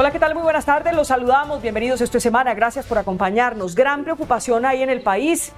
[0.00, 0.32] Hola, ¿qué tal?
[0.32, 0.94] Muy buenas tardes.
[0.94, 1.60] Los saludamos.
[1.60, 2.54] Bienvenidos esta semana.
[2.54, 3.74] Gracias por acompañarnos.
[3.74, 5.52] Gran preocupación ahí en el país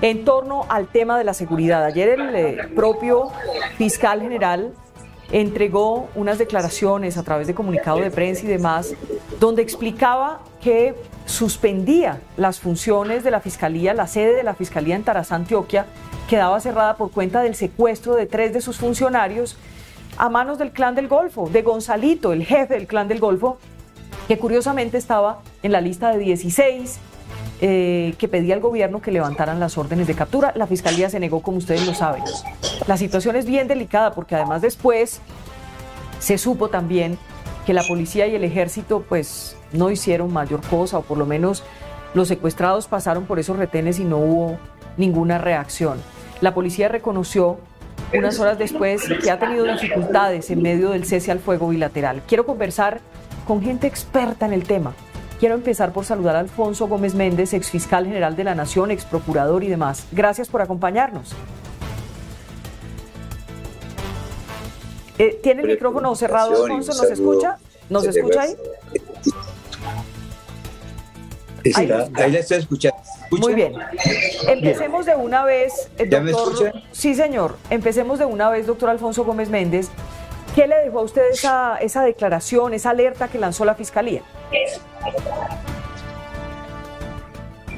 [0.00, 1.84] en torno al tema de la seguridad.
[1.84, 3.32] Ayer el eh, propio
[3.78, 4.72] fiscal general
[5.32, 8.94] entregó unas declaraciones a través de comunicado de prensa y demás,
[9.40, 10.94] donde explicaba que
[11.26, 15.86] suspendía las funciones de la Fiscalía, la sede de la Fiscalía en Tarazá, Antioquia,
[16.28, 19.56] quedaba cerrada por cuenta del secuestro de tres de sus funcionarios
[20.16, 23.58] a manos del clan del Golfo, de Gonzalito, el jefe del clan del Golfo,
[24.30, 27.00] que curiosamente estaba en la lista de 16
[27.62, 30.52] eh, que pedía al gobierno que levantaran las órdenes de captura.
[30.54, 32.22] La fiscalía se negó, como ustedes lo saben.
[32.86, 35.20] La situación es bien delicada porque además después
[36.20, 37.18] se supo también
[37.66, 41.64] que la policía y el ejército pues no hicieron mayor cosa o por lo menos
[42.14, 44.58] los secuestrados pasaron por esos retenes y no hubo
[44.96, 45.98] ninguna reacción.
[46.40, 47.58] La policía reconoció
[48.16, 52.22] unas horas después que ha tenido dificultades en medio del cese al fuego bilateral.
[52.28, 53.00] Quiero conversar
[53.50, 54.94] con gente experta en el tema.
[55.40, 59.04] Quiero empezar por saludar a Alfonso Gómez Méndez, ex fiscal general de la Nación, ex
[59.04, 60.06] procurador y demás.
[60.12, 61.32] Gracias por acompañarnos.
[65.18, 66.92] Eh, ¿Tiene el micrófono cerrado, Alfonso?
[66.94, 67.58] ¿Nos escucha?
[67.88, 68.54] ¿Nos escucha ahí?
[71.74, 72.98] ahí, ahí la estoy escuchando.
[73.32, 73.72] Muy bien.
[74.46, 76.08] Empecemos de una vez, doctor.
[76.08, 76.72] ¿Ya me escuchan?
[76.92, 77.56] Sí, señor.
[77.68, 79.90] Empecemos de una vez, doctor Alfonso Gómez Méndez.
[80.54, 84.22] ¿Qué le dejó a usted esa, esa declaración, esa alerta que lanzó la Fiscalía?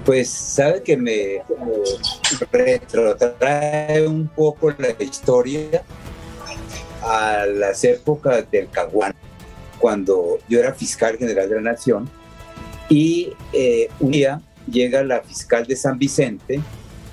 [0.04, 1.42] Pues sabe que me
[2.50, 5.82] retrotrae un poco la historia
[7.02, 9.14] a las épocas del Caguán,
[9.78, 12.08] cuando yo era fiscal general de la Nación,
[12.88, 16.60] y eh, un día llega la fiscal de San Vicente,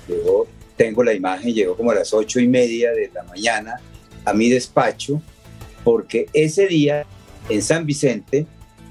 [0.08, 3.80] yo tengo la imagen, llegó como a las ocho y media de la mañana
[4.24, 5.20] a mi despacho,
[5.90, 7.04] porque ese día
[7.48, 8.46] en San Vicente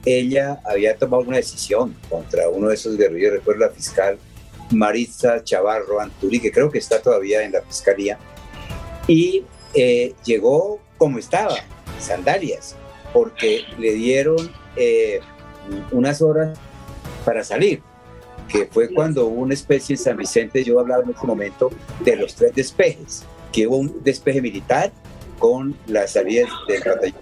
[0.05, 4.19] ella había tomado una decisión contra uno de esos guerrilleros, recuerdo la fiscal
[4.71, 8.19] Maritza Chavarro Anturi, que creo que está todavía en la fiscalía,
[9.07, 11.55] y eh, llegó como estaba,
[12.01, 12.75] sandalias,
[13.13, 15.21] porque le dieron eh,
[15.93, 16.59] unas horas
[17.23, 17.81] para salir,
[18.49, 21.69] que fue cuando hubo una especie en San Vicente, yo hablaba en ese momento
[22.03, 23.23] de los tres despejes,
[23.53, 24.91] que hubo un despeje militar,
[25.39, 27.13] con las salidas de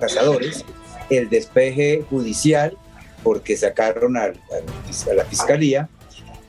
[0.00, 0.64] cazadores,
[1.10, 2.76] el despeje judicial,
[3.22, 4.32] porque sacaron a,
[5.14, 5.88] la fiscalía,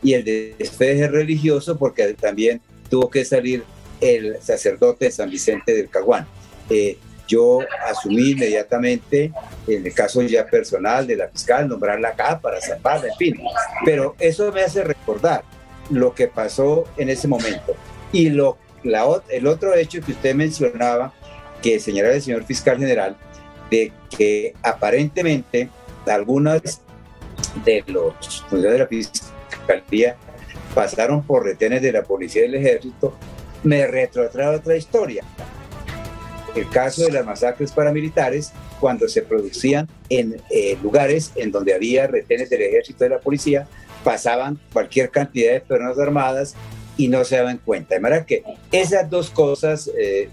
[0.02, 3.64] y el despeje religioso, porque también tuvo que salir
[4.02, 6.28] el sacerdote de San Vicente del Caguán.
[6.70, 6.98] Eh,
[7.28, 9.32] yo asumí inmediatamente,
[9.68, 13.42] en el caso ya personal de la fiscal, nombrarla acá para salvarla, en fin.
[13.86, 15.44] Pero eso me hace recordar
[15.90, 17.76] lo que pasó en ese momento
[18.12, 21.14] y lo el otro hecho que usted mencionaba,
[21.62, 23.18] que señalaba el señor fiscal general,
[23.70, 25.70] de que aparentemente
[26.06, 26.82] algunas
[27.64, 30.16] de los funcionarios de la fiscalía
[30.76, 33.16] pasaron por retenes de la policía y del ejército,
[33.64, 35.24] me retrotrae otra historia.
[36.56, 42.06] El caso de las masacres paramilitares, cuando se producían en eh, lugares en donde había
[42.08, 43.68] retenes del ejército y de la policía,
[44.04, 46.56] pasaban cualquier cantidad de personas armadas
[46.98, 47.96] y no se daban cuenta.
[47.96, 50.30] De manera que esas dos cosas, eh,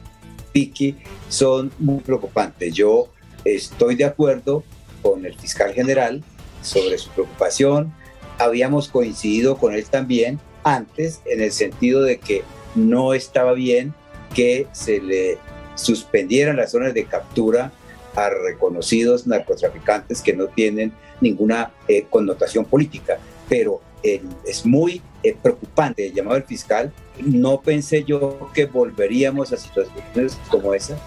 [0.53, 0.97] Vicky,
[1.29, 2.75] son muy preocupantes.
[2.75, 3.09] Yo
[3.45, 4.65] estoy de acuerdo
[5.03, 6.23] con el fiscal general
[6.63, 7.93] sobre su preocupación.
[8.39, 12.43] Habíamos coincidido con él también antes en el sentido de que
[12.75, 13.95] no estaba bien
[14.35, 15.39] que se le
[15.75, 17.73] suspendieran las zonas de captura
[18.15, 23.19] a reconocidos narcotraficantes que no tienen ninguna eh, connotación política.
[23.49, 26.93] Pero es muy eh, preocupante el llamado del fiscal.
[27.19, 30.99] No pensé yo que volveríamos a situaciones como esa.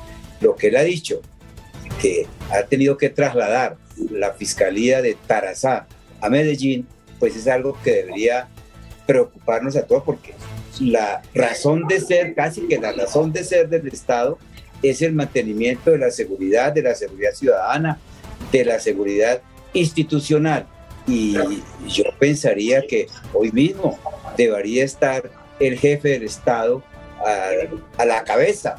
[0.42, 1.22] Lo que él ha dicho,
[2.02, 3.78] que ha tenido que trasladar
[4.12, 5.88] la fiscalía de Tarazá
[6.22, 6.88] a Medellín,
[7.20, 8.48] pues es algo que debería
[9.06, 10.34] preocuparnos a todos porque
[10.80, 14.38] la razón de ser, casi que la razón de ser del Estado
[14.82, 18.00] es el mantenimiento de la seguridad, de la seguridad ciudadana,
[18.52, 19.42] de la seguridad
[19.74, 20.68] institucional.
[21.08, 21.34] Y
[21.88, 24.00] yo pensaría que hoy mismo
[24.38, 25.30] debería estar
[25.60, 26.84] el jefe del Estado
[27.98, 28.78] a, la cabeza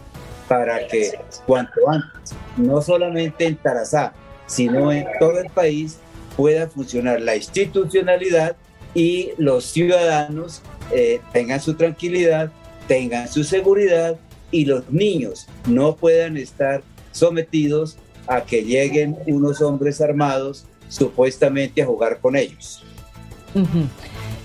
[0.49, 4.13] para que cuanto antes, no solamente en Tarazá,
[4.47, 5.99] sino en todo el país,
[6.37, 8.57] pueda funcionar la institucionalidad
[8.95, 10.63] y los ciudadanos
[10.93, 12.51] eh, tengan su tranquilidad,
[12.87, 14.17] tengan su seguridad
[14.51, 16.83] y los niños no puedan estar
[17.13, 22.85] sometidos a que lleguen unos hombres armados supuestamente a jugar con ellos.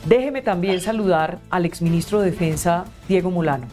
[0.06, 3.68] Déjeme también saludar al exministro de Defensa, Diego Molano.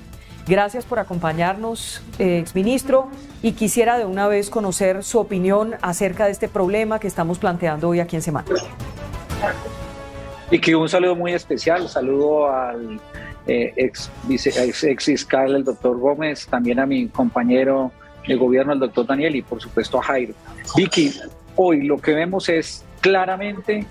[0.46, 3.08] Gracias por acompañarnos, eh, exministro,
[3.43, 7.88] y quisiera de una vez conocer su opinión acerca de este problema que estamos planteando
[7.88, 8.46] hoy aquí en Semana.
[10.50, 13.00] Y que un saludo muy especial, saludo al
[13.46, 17.90] eh, ex, ex, fiscal, el doctor Gómez, también a mi compañero
[18.29, 20.34] de gobierno, el doctor Daniel, y por supuesto a Jairo.
[20.76, 21.12] Vicky,
[21.56, 23.87] hoy lo que vemos es claramente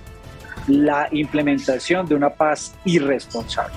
[0.68, 3.76] la implementación de una paz irresponsable.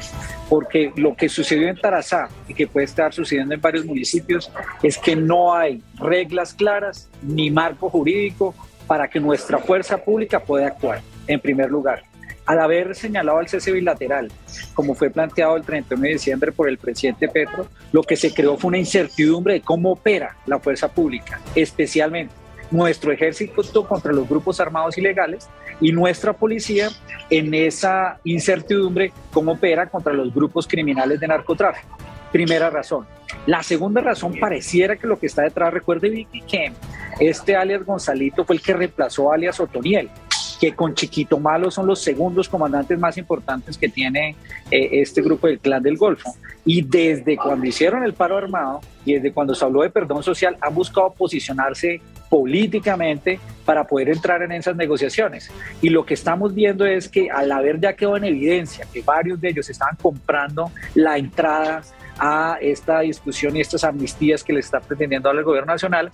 [0.48, 4.50] Porque lo que sucedió en Tarazá y que puede estar sucediendo en varios municipios
[4.82, 8.54] es que no hay reglas claras ni marco jurídico
[8.86, 12.04] para que nuestra fuerza pública pueda actuar, en primer lugar.
[12.46, 14.32] Al haber señalado el cese bilateral,
[14.72, 18.56] como fue planteado el 31 de diciembre por el presidente Petro, lo que se creó
[18.56, 22.32] fue una incertidumbre de cómo opera la fuerza pública, especialmente
[22.70, 25.48] nuestro ejército contra los grupos armados ilegales
[25.80, 26.88] y nuestra policía
[27.30, 31.96] en esa incertidumbre cómo opera contra los grupos criminales de narcotráfico.
[32.32, 33.06] Primera razón.
[33.46, 36.72] La segunda razón pareciera que lo que está detrás, recuerde Vicky, que
[37.20, 40.10] este alias Gonzalito fue el que reemplazó a alias Otoniel
[40.58, 44.36] que con Chiquito Malo son los segundos comandantes más importantes que tiene
[44.70, 46.34] eh, este grupo del Clan del Golfo.
[46.64, 50.56] Y desde cuando hicieron el paro armado y desde cuando se habló de perdón social,
[50.60, 55.50] han buscado posicionarse políticamente para poder entrar en esas negociaciones.
[55.82, 59.40] Y lo que estamos viendo es que al haber ya quedado en evidencia que varios
[59.40, 61.82] de ellos estaban comprando la entrada
[62.18, 66.10] a esta discusión y estas amnistías que le está pretendiendo al gobierno nacional,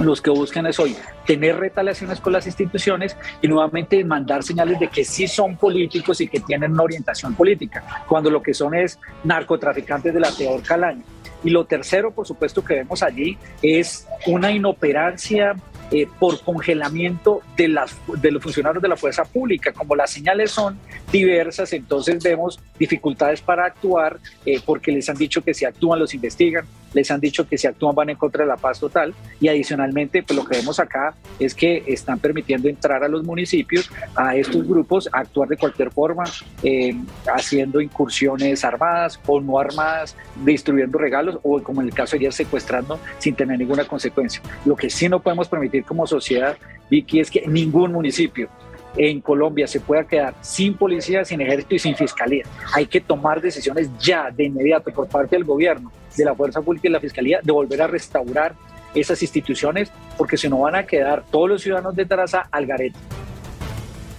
[0.00, 0.96] los que buscan es hoy
[1.26, 6.28] tener retaliaciones con las instituciones y nuevamente mandar señales de que sí son políticos y
[6.28, 11.02] que tienen una orientación política, cuando lo que son es narcotraficantes de la peor calaña.
[11.44, 15.54] Y lo tercero, por supuesto, que vemos allí es una inoperancia
[15.90, 19.72] eh, por congelamiento de, las, de los funcionarios de la fuerza pública.
[19.72, 20.78] Como las señales son
[21.10, 26.12] diversas, entonces vemos dificultades para actuar eh, porque les han dicho que si actúan los
[26.12, 29.48] investigan, les han dicho que si actúan van en contra de la paz total y
[29.48, 34.36] adicionalmente pues lo que vemos acá es que están permitiendo entrar a los municipios a
[34.36, 36.24] estos grupos a actuar de cualquier forma,
[36.62, 36.94] eh,
[37.34, 42.32] haciendo incursiones armadas o no armadas, destruyendo regalos o como en el caso de ayer
[42.32, 44.42] secuestrando sin tener ninguna consecuencia.
[44.64, 46.56] Lo que sí no podemos permitir como sociedad,
[46.90, 48.48] Vicky, es que ningún municipio
[48.98, 52.44] en Colombia se pueda quedar sin policía, sin ejército y sin fiscalía.
[52.74, 56.88] Hay que tomar decisiones ya, de inmediato, por parte del gobierno, de la fuerza pública
[56.88, 58.54] y la fiscalía, de volver a restaurar
[58.94, 62.98] esas instituciones, porque si no van a quedar todos los ciudadanos de Taraza al garete.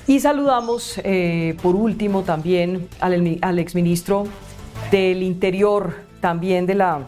[0.07, 4.27] Y saludamos eh, por último también al, al exministro
[4.91, 7.01] del Interior, también de la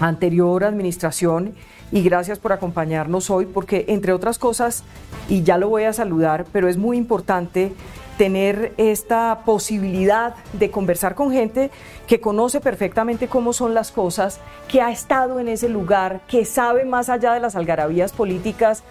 [0.00, 1.54] anterior administración
[1.92, 4.84] y gracias por acompañarnos hoy porque, entre otras cosas,
[5.28, 7.72] y ya lo voy a saludar, pero es muy importante
[8.18, 11.70] tener esta posibilidad de conversar con gente
[12.06, 16.84] que conoce perfectamente cómo son las cosas, que ha estado en ese lugar, que sabe
[16.84, 18.82] más allá de las algarabías políticas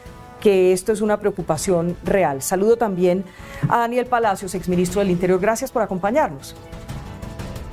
[0.41, 2.43] que esto es una preocupación real.
[2.43, 3.23] Saludo también
[3.67, 5.39] a Daniel Palacios, exministro del Interior.
[5.39, 6.55] Gracias por acompañarnos.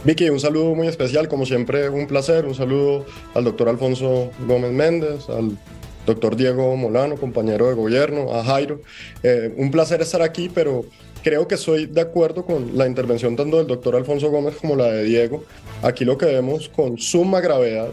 [0.05, 2.45] Vicky, un saludo muy especial, como siempre, un placer.
[2.45, 5.57] Un saludo al doctor Alfonso Gómez Méndez, al
[6.05, 8.81] doctor Diego Molano, compañero de gobierno, a Jairo.
[9.23, 10.85] Eh, un placer estar aquí, pero
[11.23, 14.87] creo que estoy de acuerdo con la intervención tanto del doctor Alfonso Gómez como la
[14.87, 15.45] de Diego.
[15.83, 17.91] Aquí lo que vemos con suma gravedad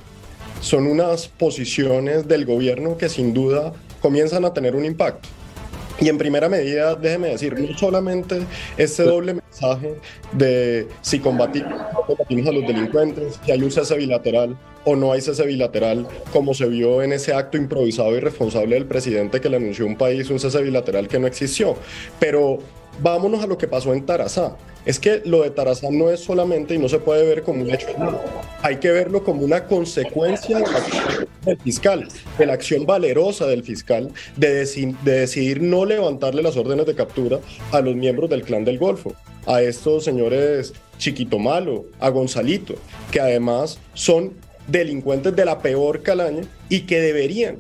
[0.62, 5.30] son unas posiciones del gobierno que sin duda comienzan a tener un impacto.
[6.02, 8.42] Y en primera medida, déjeme decir, no solamente
[8.78, 9.96] ese doble mensaje
[10.32, 15.46] de si combatimos, a los delincuentes, si hay un cese bilateral o no hay cese
[15.46, 19.86] bilateral, como se vio en ese acto improvisado y responsable del presidente que le anunció
[19.86, 21.76] un país un cese bilateral que no existió,
[22.20, 22.60] pero
[23.02, 24.58] vámonos a lo que pasó en Tarazá.
[24.86, 27.70] Es que lo de Tarazá no es solamente y no se puede ver como un
[27.70, 27.88] hecho,
[28.62, 33.64] hay que verlo como una consecuencia de la del fiscal, de la acción valerosa del
[33.64, 34.54] fiscal, de,
[35.04, 37.40] de decidir no levantarle las órdenes de captura
[37.72, 39.14] a los miembros del clan del Golfo,
[39.46, 42.76] a estos señores Chiquito Malo, a Gonzalito,
[43.12, 44.34] que además son
[44.68, 47.58] delincuentes de la peor calaña y que deberían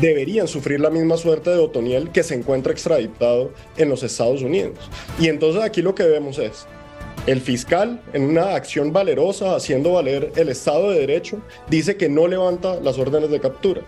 [0.00, 4.78] deberían sufrir la misma suerte de Otoniel que se encuentra extraditado en los Estados Unidos.
[5.18, 6.66] Y entonces aquí lo que vemos es
[7.26, 12.26] el fiscal, en una acción valerosa, haciendo valer el Estado de Derecho, dice que no
[12.26, 13.82] levanta las órdenes de captura.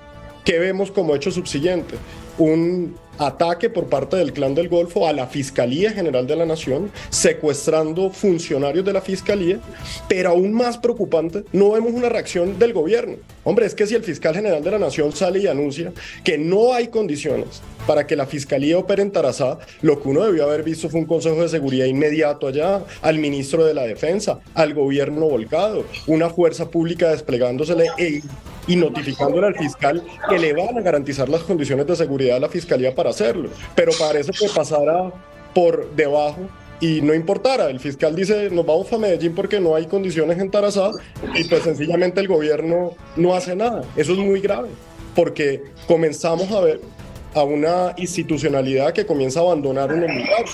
[0.44, 1.96] ¿Qué vemos como hecho subsiguiente?
[2.40, 6.90] un ataque por parte del Clan del Golfo a la Fiscalía General de la Nación,
[7.10, 9.60] secuestrando funcionarios de la Fiscalía,
[10.08, 13.16] pero aún más preocupante, no vemos una reacción del gobierno.
[13.44, 15.92] Hombre, es que si el fiscal general de la Nación sale y anuncia
[16.24, 17.60] que no hay condiciones
[17.90, 21.06] para que la Fiscalía opere en Tarazá, lo que uno debió haber visto fue un
[21.06, 26.70] Consejo de Seguridad inmediato allá, al ministro de la Defensa, al gobierno volcado, una fuerza
[26.70, 28.22] pública desplegándosele e
[28.68, 32.48] y notificándole al fiscal que le van a garantizar las condiciones de seguridad a la
[32.48, 33.50] fiscalía para hacerlo.
[33.74, 35.12] Pero parece que pasara
[35.52, 36.42] por debajo
[36.80, 37.70] y no importara.
[37.70, 40.92] El fiscal dice, nos vamos a Medellín porque no hay condiciones en Tarazá
[41.34, 43.82] y pues sencillamente el gobierno no hace nada.
[43.96, 44.68] Eso es muy grave
[45.16, 46.80] porque comenzamos a ver
[47.34, 50.44] a una institucionalidad que comienza a abandonar un lugar.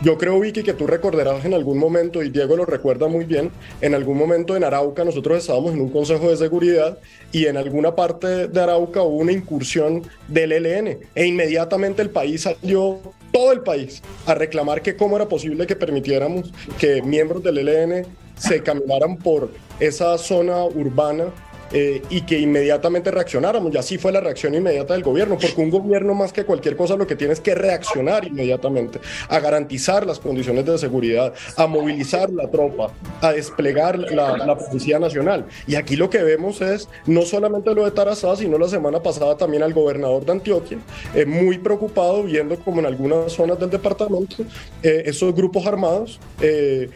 [0.00, 3.50] Yo creo, Vicky, que tú recordarás en algún momento, y Diego lo recuerda muy bien,
[3.80, 6.98] en algún momento en Arauca nosotros estábamos en un consejo de seguridad
[7.32, 12.42] y en alguna parte de Arauca hubo una incursión del ELN e inmediatamente el país
[12.42, 13.00] salió,
[13.32, 18.06] todo el país, a reclamar que cómo era posible que permitiéramos que miembros del ELN
[18.36, 21.24] se caminaran por esa zona urbana
[21.72, 23.74] eh, y que inmediatamente reaccionáramos.
[23.74, 26.96] Y así fue la reacción inmediata del gobierno, porque un gobierno más que cualquier cosa
[26.96, 32.30] lo que tiene es que reaccionar inmediatamente, a garantizar las condiciones de seguridad, a movilizar
[32.30, 35.46] la tropa, a desplegar la, Policía Nacional.
[35.66, 39.36] Y aquí lo que vemos es no solamente lo de Tarazá, sino la semana pasada
[39.36, 40.78] también al gobernador de Antioquia,
[41.14, 44.36] eh, muy preocupado viendo como en algunas zonas del departamento
[44.82, 46.18] eh, esos grupos armados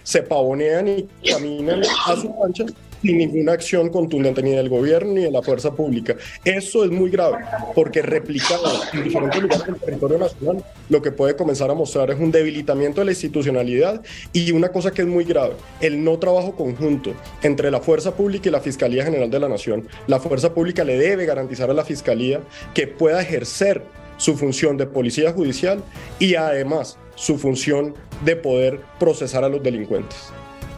[0.02, 2.64] se pavonean y caminan a su mancha
[3.02, 6.16] sin ninguna acción contundente ni del gobierno ni de la fuerza pública.
[6.44, 7.38] Eso es muy grave,
[7.74, 12.20] porque replicado en diferentes lugares del territorio nacional, lo que puede comenzar a mostrar es
[12.20, 16.54] un debilitamiento de la institucionalidad y una cosa que es muy grave, el no trabajo
[16.54, 19.88] conjunto entre la fuerza pública y la Fiscalía General de la Nación.
[20.06, 22.40] La fuerza pública le debe garantizar a la Fiscalía
[22.74, 23.82] que pueda ejercer
[24.16, 25.82] su función de policía judicial
[26.20, 27.94] y además su función
[28.24, 30.32] de poder procesar a los delincuentes.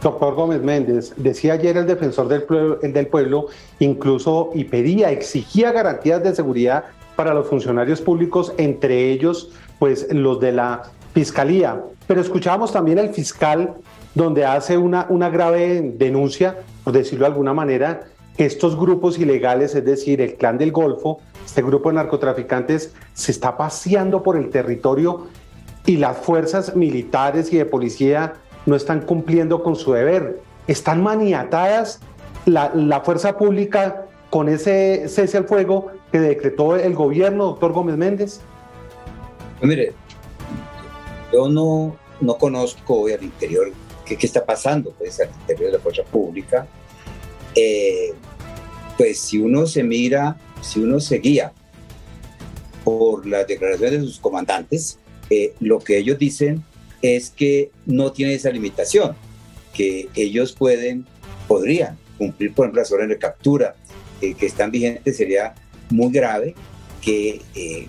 [0.05, 3.47] Doctor Gómez Méndez, decía ayer el defensor del pueblo, el del pueblo
[3.79, 6.83] incluso y pedía, exigía garantías de seguridad
[7.15, 10.83] para los funcionarios públicos, entre ellos pues los de la
[11.15, 11.81] fiscalía.
[12.05, 13.73] Pero escuchábamos también al fiscal
[14.13, 18.01] donde hace una, una grave denuncia, por decirlo de alguna manera,
[18.37, 23.31] que estos grupos ilegales, es decir, el clan del Golfo, este grupo de narcotraficantes, se
[23.31, 25.25] está paseando por el territorio
[25.87, 28.33] y las fuerzas militares y de policía
[28.65, 30.39] no están cumpliendo con su deber.
[30.67, 31.99] Están maniatadas
[32.45, 38.41] la, fuerza pública con ese cese al fuego que decretó el gobierno, doctor Gómez Méndez.
[39.59, 39.93] Pues mire,
[41.31, 43.71] yo no, no conozco hoy al interior
[44.05, 46.67] qué, qué, está pasando pues, al interior de la fuerza pública.
[47.55, 48.13] Eh,
[48.97, 51.51] pues si uno se mira, si uno se guía
[52.83, 56.63] por las declaraciones de sus comandantes, eh, lo que ellos dicen
[57.05, 59.15] es que no tiene esa limitación,
[59.73, 61.05] que ellos pueden,
[61.47, 63.75] podrían cumplir, por ejemplo, las órdenes de captura
[64.21, 65.53] eh, que están vigentes, sería
[65.91, 66.55] muy grave,
[67.01, 67.85] que eh,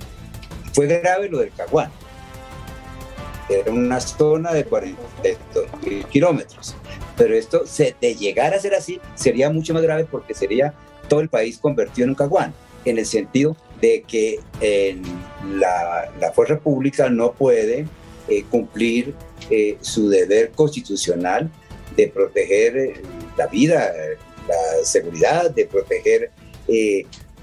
[0.73, 1.90] fue grave lo del Caguán.
[3.49, 5.66] Era una zona de 42
[6.11, 6.75] kilómetros.
[7.16, 7.64] Pero esto,
[8.00, 10.75] de llegar a ser así, sería mucho más grave porque sería
[11.08, 12.52] todo el país convertido en un Caguán,
[12.85, 14.40] en el sentido de que
[15.49, 17.87] la, la fuerza pública no puede
[18.28, 19.14] eh, cumplir
[19.50, 21.49] eh, su deber constitucional
[21.97, 22.95] de proteger eh,
[23.38, 23.92] la vida,
[24.49, 26.33] la seguridad, de proteger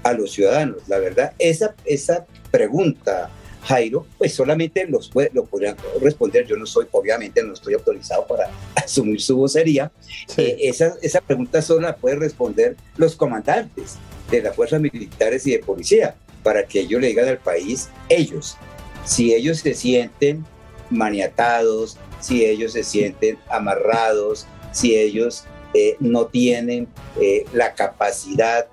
[0.02, 0.86] a los ciudadanos.
[0.86, 3.30] La verdad, esa, esa pregunta,
[3.62, 6.46] Jairo, pues solamente los lo podrían responder.
[6.46, 9.90] Yo no soy, obviamente, no estoy autorizado para asumir su vocería.
[10.36, 13.96] esa, esa pregunta solo la pueden responder los comandantes
[14.30, 18.58] de las fuerzas militares y de policía, para que ellos le digan al país, ellos,
[19.06, 20.44] si ellos se sienten
[20.94, 26.88] maniatados, si ellos se sienten amarrados, si ellos eh, no tienen
[27.20, 28.66] eh, la capacidad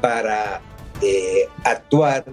[0.00, 0.60] para
[1.02, 2.24] eh, actuar,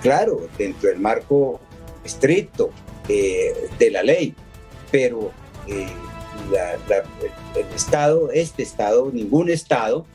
[0.00, 1.60] claro, dentro del marco
[2.04, 2.70] estricto
[3.06, 4.34] de la ley,
[4.90, 5.30] pero
[5.68, 10.06] el Estado, este Estado, ningún Estado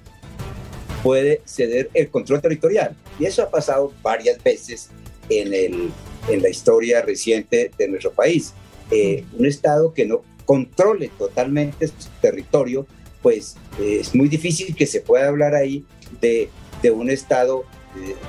[1.03, 2.96] puede ceder el control territorial.
[3.20, 4.89] Y eso ha pasado varias veces
[5.29, 5.91] en el
[6.28, 8.54] en la historia reciente de nuestro país.
[8.92, 12.88] Eh, un Estado que no controle totalmente su territorio,
[13.22, 15.86] pues eh, es muy difícil que se pueda hablar ahí
[16.22, 16.50] de,
[16.82, 17.66] de un Estado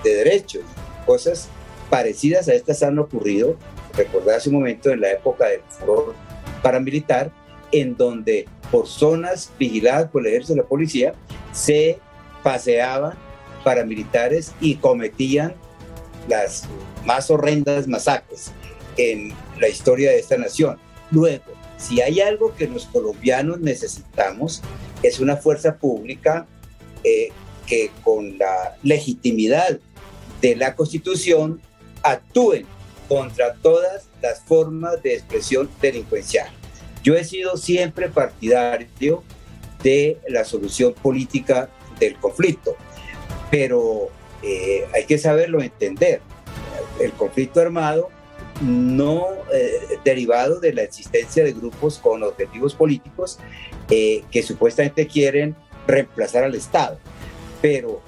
[0.02, 0.60] de, derecho.
[1.06, 1.48] Cosas
[1.90, 3.56] parecidas a estas han ocurrido,
[3.96, 6.14] recordé hace un momento, en la época del furor
[6.62, 7.32] paramilitar,
[7.72, 11.14] en donde por zonas vigiladas por el ejército y la policía
[11.52, 11.98] se
[12.42, 13.14] paseaban
[13.64, 15.54] paramilitares y cometían
[16.28, 16.64] las
[17.08, 18.52] más horrendas masacres
[18.98, 20.78] en la historia de esta nación.
[21.10, 21.44] Luego,
[21.78, 24.62] si hay algo que los colombianos necesitamos,
[25.02, 26.46] es una fuerza pública
[27.02, 27.30] eh,
[27.66, 29.78] que con la legitimidad
[30.42, 31.62] de la Constitución
[32.02, 32.66] actúen
[33.08, 36.50] contra todas las formas de expresión delincuencial.
[37.02, 39.24] Yo he sido siempre partidario
[39.82, 42.76] de la solución política del conflicto,
[43.50, 44.10] pero
[44.42, 46.20] eh, hay que saberlo entender.
[47.00, 48.10] El conflicto armado
[48.60, 53.38] no eh, derivado de la existencia de grupos con objetivos políticos
[53.90, 55.54] eh, que supuestamente quieren
[55.86, 56.98] reemplazar al Estado.
[57.62, 58.02] Pero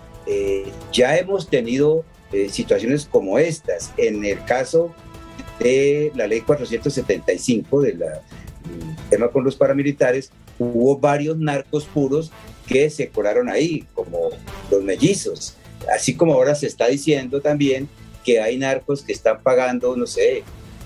[0.93, 2.05] ya hemos tenido
[2.50, 3.93] situaciones como estas.
[3.97, 4.95] En el caso
[5.59, 8.05] de la ley 475 del
[9.09, 12.31] tema con los paramilitares, hubo varios narcos puros
[12.67, 14.31] que se colaron ahí, como
[14.71, 15.57] los mellizos.
[15.93, 17.89] Así como ahora se está diciendo también
[18.25, 20.43] que hay narcos que están pagando, no sé,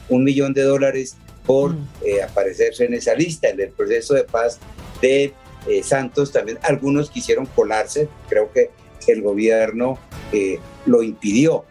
[0.09, 1.88] un millón de dólares por mm.
[2.05, 3.49] eh, aparecerse en esa lista.
[3.49, 4.59] En el proceso de paz
[5.00, 5.33] de
[5.69, 8.71] eh, Santos también algunos quisieron colarse, creo que
[9.07, 9.99] el gobierno
[10.33, 11.64] eh, lo impidió.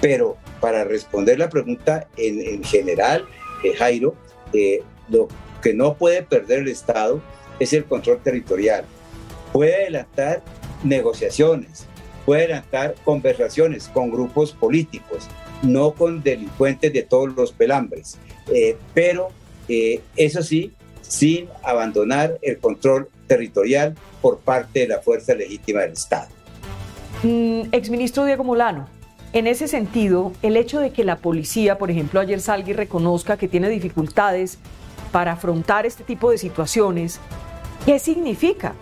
[0.00, 3.26] Pero para responder la pregunta en, en general,
[3.78, 4.14] Jairo,
[5.08, 5.28] lo
[5.62, 7.20] que no puede perder el Estado
[7.58, 8.84] es el control territorial.
[9.52, 10.42] Puede adelantar
[10.84, 11.86] negociaciones,
[12.26, 15.28] puede adelantar conversaciones con grupos políticos,
[15.62, 18.18] no con delincuentes de todos los pelambres,
[18.52, 19.28] eh, pero
[19.68, 25.92] eh, eso sí, sin abandonar el control territorial por parte de la fuerza legítima del
[25.92, 26.28] Estado.
[27.22, 28.88] Mm, exministro Diego Molano,
[29.32, 33.36] en ese sentido, el hecho de que la policía, por ejemplo, ayer salga y reconozca
[33.36, 34.58] que tiene dificultades
[35.12, 37.20] para afrontar este tipo de situaciones,
[37.84, 38.74] ¿qué significa?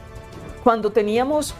[0.62, 1.54] Cuando teníamos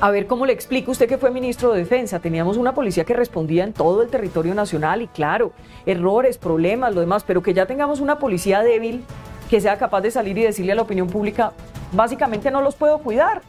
[0.00, 2.18] a ver cómo le explica usted que fue ministro de Defensa.
[2.20, 5.52] Teníamos una policía que respondía en todo el territorio nacional y claro,
[5.86, 9.04] errores, problemas, lo demás, pero que ya tengamos una policía débil
[9.48, 11.52] que sea capaz de salir y decirle a la opinión pública,
[11.92, 13.42] básicamente no los puedo cuidar.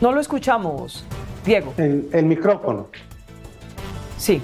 [0.00, 1.04] No lo escuchamos,
[1.44, 1.72] Diego.
[1.76, 2.88] El, el micrófono.
[4.18, 4.42] Sí.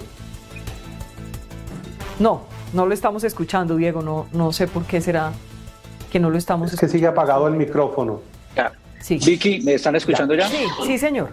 [2.21, 2.43] No,
[2.73, 4.01] no lo estamos escuchando, Diego.
[4.01, 5.33] No, no sé por qué será
[6.11, 8.21] que no lo estamos es que sigue apagado el micrófono.
[9.01, 9.19] Sí.
[9.25, 10.49] Vicky, ¿me están escuchando ya?
[10.49, 11.31] Sí, sí, señor.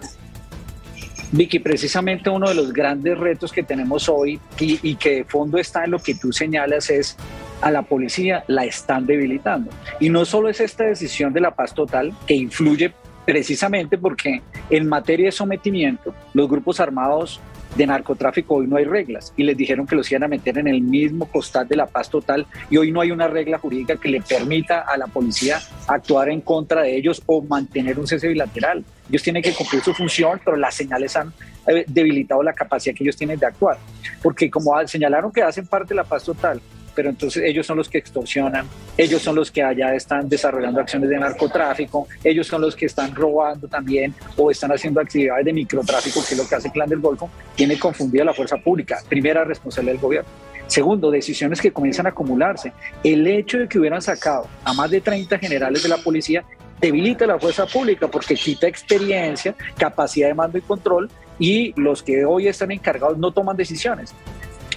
[1.32, 5.58] Vicky, precisamente uno de los grandes retos que tenemos hoy y, y, que de fondo
[5.58, 7.16] está en lo que tú señalas es
[7.60, 9.70] a la policía la están debilitando.
[9.98, 12.92] Y no solo es esta decisión de la paz total que influye
[13.24, 17.40] precisamente porque en materia de sometimiento los grupos armados
[17.76, 20.68] de narcotráfico hoy no hay reglas y les dijeron que los iban a meter en
[20.68, 24.08] el mismo costal de la paz total y hoy no hay una regla jurídica que
[24.08, 28.84] le permita a la policía actuar en contra de ellos o mantener un cese bilateral.
[29.08, 31.32] Ellos tienen que cumplir su función, pero las señales han
[31.66, 33.78] eh, debilitado la capacidad que ellos tienen de actuar.
[34.22, 36.60] Porque como señalaron que hacen parte de la paz total,
[36.96, 41.10] pero entonces ellos son los que extorsionan, ellos son los que allá están desarrollando acciones
[41.10, 46.20] de narcotráfico, ellos son los que están robando también o están haciendo actividades de microtráfico,
[46.26, 49.44] que es lo que hace el Clan del Golfo, tiene confundida la fuerza pública, primera
[49.44, 50.30] responsabilidad del gobierno.
[50.66, 52.72] Segundo, decisiones que comienzan a acumularse.
[53.04, 56.44] El hecho de que hubieran sacado a más de 30 generales de la policía
[56.80, 62.24] debilita la fuerza pública porque quita experiencia, capacidad de mando y control y los que
[62.24, 64.14] hoy están encargados no toman decisiones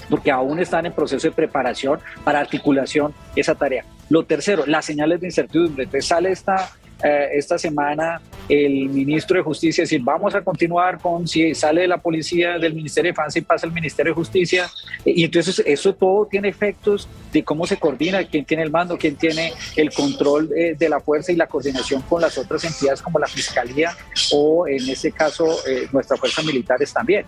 [0.09, 3.85] porque aún están en proceso de preparación para articulación esa tarea.
[4.09, 5.83] Lo tercero, las señales de incertidumbre.
[5.83, 6.69] Entonces sale esta
[7.03, 11.87] eh, esta semana el ministro de Justicia decir, vamos a continuar con si sale de
[11.87, 14.69] la policía del Ministerio de Defensa y pasa al Ministerio de Justicia.
[15.05, 19.15] Y entonces eso todo tiene efectos de cómo se coordina, quién tiene el mando, quién
[19.15, 23.19] tiene el control eh, de la fuerza y la coordinación con las otras entidades como
[23.19, 23.95] la Fiscalía
[24.33, 27.25] o en este caso eh, nuestras fuerzas militares también.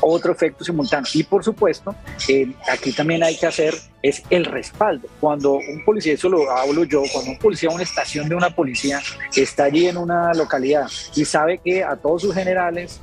[0.00, 1.10] Otro efecto simultáneo.
[1.14, 1.94] Y por supuesto,
[2.70, 5.08] aquí también hay que hacer es el respaldo.
[5.18, 9.00] Cuando un policía, eso lo hablo yo, cuando un policía, una estación de una policía
[9.34, 13.00] está allí en una localidad y sabe que a todos sus generales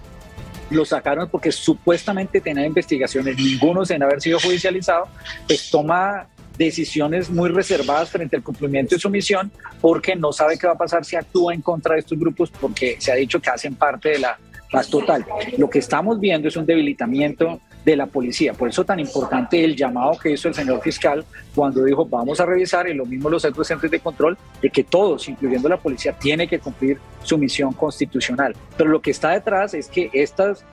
[0.69, 5.08] lo sacaron porque supuestamente tenía investigaciones, ninguno sin haber sido judicializado,
[5.47, 6.27] pues toma
[6.58, 10.77] decisiones muy reservadas frente al cumplimiento de su misión porque no sabe qué va a
[10.77, 14.10] pasar si actúa en contra de estos grupos porque se ha dicho que hacen parte
[14.10, 14.38] de la
[14.71, 15.25] paz total.
[15.58, 18.54] Lo que estamos viendo es un debilitamiento de la policía.
[18.54, 22.46] Por eso tan importante el llamado que hizo el señor fiscal cuando dijo vamos a
[22.46, 26.48] revisar y lo mismo los centros de control de que todos, incluyendo la policía, tiene
[26.48, 28.56] que cumplir su misión constitucional.
[28.78, 30.63] Pero lo que está detrás es que estas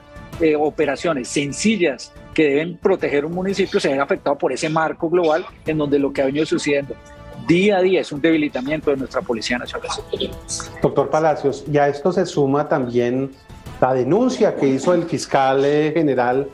[0.40, 5.44] eh, operaciones sencillas que deben proteger un municipio se ven afectadas por ese marco global
[5.66, 6.94] en donde lo que ha venido sucediendo
[7.46, 9.88] día a día es un debilitamiento de nuestra Policía Nacional.
[10.82, 13.30] Doctor Palacios, ya esto se suma también
[13.80, 16.48] la denuncia que hizo el fiscal eh, general,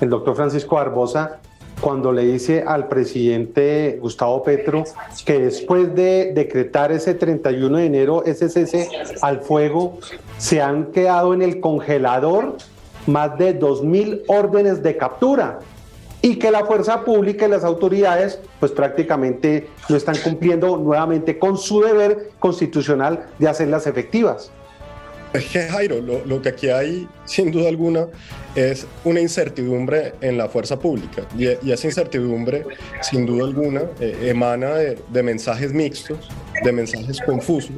[0.00, 1.38] el doctor Francisco Barbosa,
[1.80, 4.84] cuando le dice al presidente Gustavo Petro
[5.24, 8.88] que después de decretar ese 31 de enero ese cese
[9.20, 9.98] al fuego,
[10.38, 12.56] se han quedado en el congelador
[13.06, 15.58] más de 2.000 órdenes de captura
[16.22, 21.58] y que la fuerza pública y las autoridades pues prácticamente no están cumpliendo nuevamente con
[21.58, 24.50] su deber constitucional de hacerlas efectivas.
[25.36, 28.06] Es que Jairo, lo, que aquí hay sin duda alguna
[28.54, 32.64] es una incertidumbre en la fuerza pública y, esa incertidumbre
[33.02, 36.18] sin duda alguna eh, emana de, de mensajes mixtos,
[36.64, 37.76] de mensajes confusos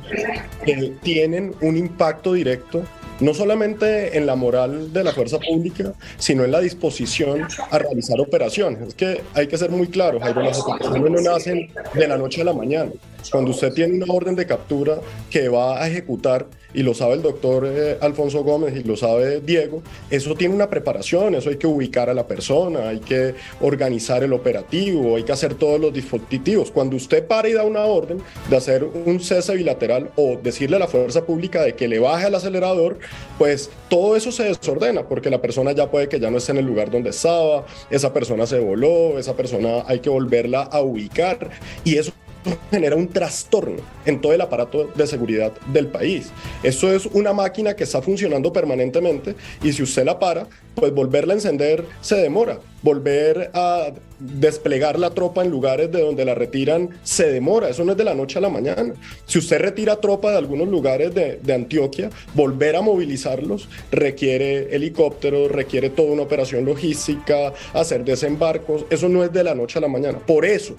[0.64, 2.85] que tienen un impacto directo
[3.21, 8.21] no solamente en la moral de la fuerza pública, sino en la disposición a realizar
[8.21, 8.88] operaciones.
[8.88, 12.42] Es que hay que ser muy claro, Jairo, las operaciones no nacen de la noche
[12.42, 12.92] a la mañana.
[13.31, 14.99] Cuando usted tiene una orden de captura
[15.31, 19.40] que va a ejecutar, y lo sabe el doctor eh, Alfonso Gómez y lo sabe
[19.40, 24.22] Diego, eso tiene una preparación, eso hay que ubicar a la persona, hay que organizar
[24.22, 26.70] el operativo, hay que hacer todos los dispositivos.
[26.70, 30.81] Cuando usted para y da una orden de hacer un cese bilateral o decirle a
[30.81, 32.98] la fuerza pública de que le baje el acelerador,
[33.38, 36.59] pues todo eso se desordena porque la persona ya puede que ya no esté en
[36.59, 41.50] el lugar donde estaba, esa persona se voló, esa persona hay que volverla a ubicar
[41.85, 42.12] y eso
[42.70, 46.30] genera un trastorno en todo el aparato de seguridad del país.
[46.62, 51.34] Eso es una máquina que está funcionando permanentemente y si usted la para, pues volverla
[51.34, 52.58] a encender se demora.
[52.82, 57.68] Volver a desplegar la tropa en lugares de donde la retiran se demora.
[57.68, 58.94] Eso no es de la noche a la mañana.
[59.26, 65.50] Si usted retira tropa de algunos lugares de, de Antioquia, volver a movilizarlos requiere helicópteros,
[65.50, 68.84] requiere toda una operación logística, hacer desembarcos.
[68.90, 70.18] Eso no es de la noche a la mañana.
[70.18, 70.76] Por eso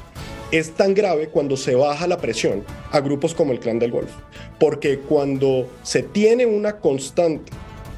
[0.52, 4.20] es tan grave cuando se baja la presión a grupos como el Clan del Golfo,
[4.60, 7.52] porque cuando se tiene una constante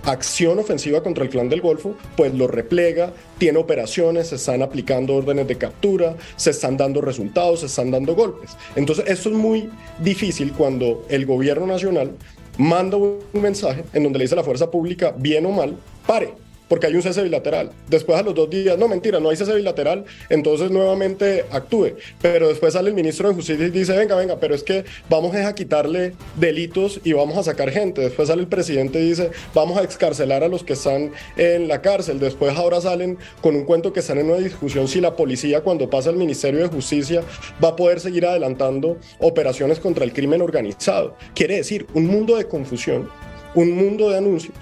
[0.04, 5.16] acción ofensiva contra el Clan del Golfo, pues lo replega, tiene operaciones, se están aplicando
[5.16, 8.52] órdenes de captura, se están dando resultados, se están dando golpes.
[8.76, 12.12] Entonces, esto es muy difícil cuando el gobierno nacional
[12.58, 16.34] manda un mensaje en donde le dice a la fuerza pública, bien o mal, pare,
[16.72, 17.70] porque hay un cese bilateral.
[17.90, 21.98] Después a los dos días, no mentira, no hay cese bilateral, entonces nuevamente actúe.
[22.22, 25.36] Pero después sale el ministro de Justicia y dice, venga, venga, pero es que vamos
[25.36, 28.00] a quitarle delitos y vamos a sacar gente.
[28.00, 31.82] Después sale el presidente y dice, vamos a excarcelar a los que están en la
[31.82, 32.22] cárcel.
[32.22, 35.90] Después ahora salen con un cuento que están en una discusión si la policía cuando
[35.90, 37.22] pasa al Ministerio de Justicia
[37.62, 41.18] va a poder seguir adelantando operaciones contra el crimen organizado.
[41.36, 43.10] Quiere decir, un mundo de confusión,
[43.56, 44.56] un mundo de anuncios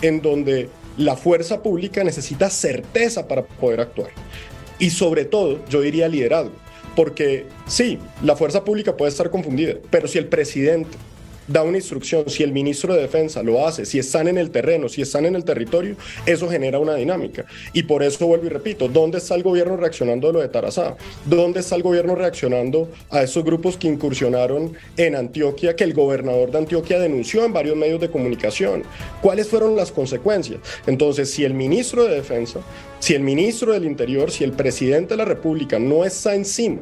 [0.00, 4.10] en donde la fuerza pública necesita certeza para poder actuar.
[4.78, 6.52] Y sobre todo, yo diría liderazgo.
[6.94, 10.96] Porque sí, la fuerza pública puede estar confundida, pero si el presidente
[11.46, 14.88] da una instrucción, si el ministro de Defensa lo hace, si están en el terreno,
[14.88, 17.44] si están en el territorio, eso genera una dinámica.
[17.72, 20.96] Y por eso vuelvo y repito, ¿dónde está el gobierno reaccionando a lo de Tarazá?
[21.24, 26.50] ¿Dónde está el gobierno reaccionando a esos grupos que incursionaron en Antioquia, que el gobernador
[26.50, 28.82] de Antioquia denunció en varios medios de comunicación?
[29.22, 30.60] ¿Cuáles fueron las consecuencias?
[30.86, 32.60] Entonces, si el ministro de Defensa,
[32.98, 36.80] si el ministro del Interior, si el presidente de la República no está encima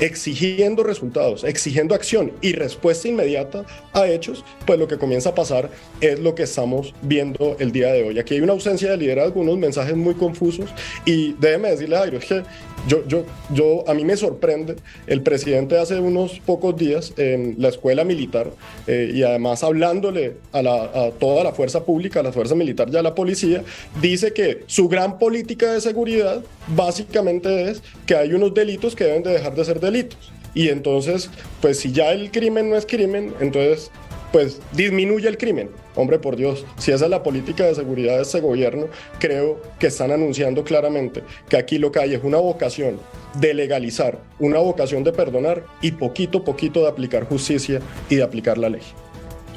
[0.00, 5.70] exigiendo resultados, exigiendo acción y respuesta inmediata a hechos, pues lo que comienza a pasar
[6.00, 8.18] es lo que estamos viendo el día de hoy.
[8.18, 10.70] Aquí hay una ausencia de liderazgo, unos mensajes muy confusos
[11.04, 12.42] y déjeme decirle, Jairo, es que
[12.86, 14.76] yo, yo, yo, a mí me sorprende,
[15.06, 18.50] el presidente hace unos pocos días en la escuela militar
[18.86, 22.96] eh, y además hablándole a, a toda la fuerza pública, a la fuerza militar y
[22.96, 23.62] a la policía,
[24.02, 29.22] dice que su gran política de seguridad básicamente es que hay unos delitos que deben
[29.22, 30.32] de dejar de ser delitos.
[30.54, 33.90] Y entonces, pues si ya el crimen no es crimen, entonces
[34.34, 35.70] pues disminuye el crimen.
[35.94, 38.86] Hombre, por Dios, si esa es la política de seguridad de este gobierno,
[39.20, 42.98] creo que están anunciando claramente que aquí lo que hay es una vocación
[43.38, 48.24] de legalizar, una vocación de perdonar y poquito a poquito de aplicar justicia y de
[48.24, 48.82] aplicar la ley.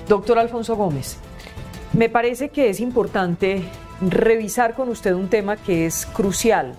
[0.08, 1.18] Doctor Alfonso Gómez,
[1.94, 3.63] me parece que es importante
[4.00, 6.76] revisar con usted un tema que es crucial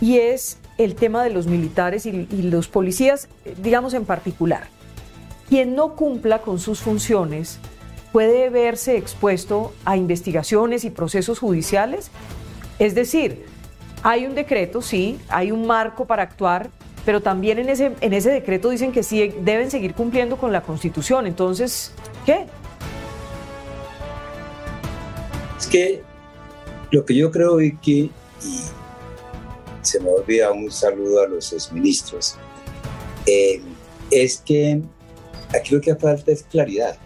[0.00, 3.28] y es el tema de los militares y, los policías,
[3.62, 4.68] digamos en particular.
[5.48, 7.58] Quien no cumpla con sus funciones
[8.12, 12.10] puede verse expuesto a investigaciones y procesos judiciales.
[12.78, 13.44] Es decir,
[14.02, 16.70] hay un decreto, sí, hay un marco para actuar,
[17.04, 20.62] pero también en ese, en ese decreto dicen que sí deben seguir cumpliendo con la
[20.62, 21.26] Constitución.
[21.26, 21.92] Entonces,
[22.24, 22.46] ¿qué?
[25.58, 26.02] Es que
[26.90, 28.10] lo que yo creo, es que
[29.84, 32.36] se me olvida un saludo a los exministros,
[33.26, 33.60] eh,
[34.10, 34.80] es que
[35.54, 36.96] aquí lo que falta es claridad.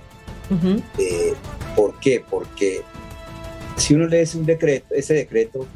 [0.98, 1.34] Eh,
[1.76, 2.24] ¿Por qué?
[2.28, 2.82] Porque
[3.76, 5.66] si uno lee un decreto, ese decreto,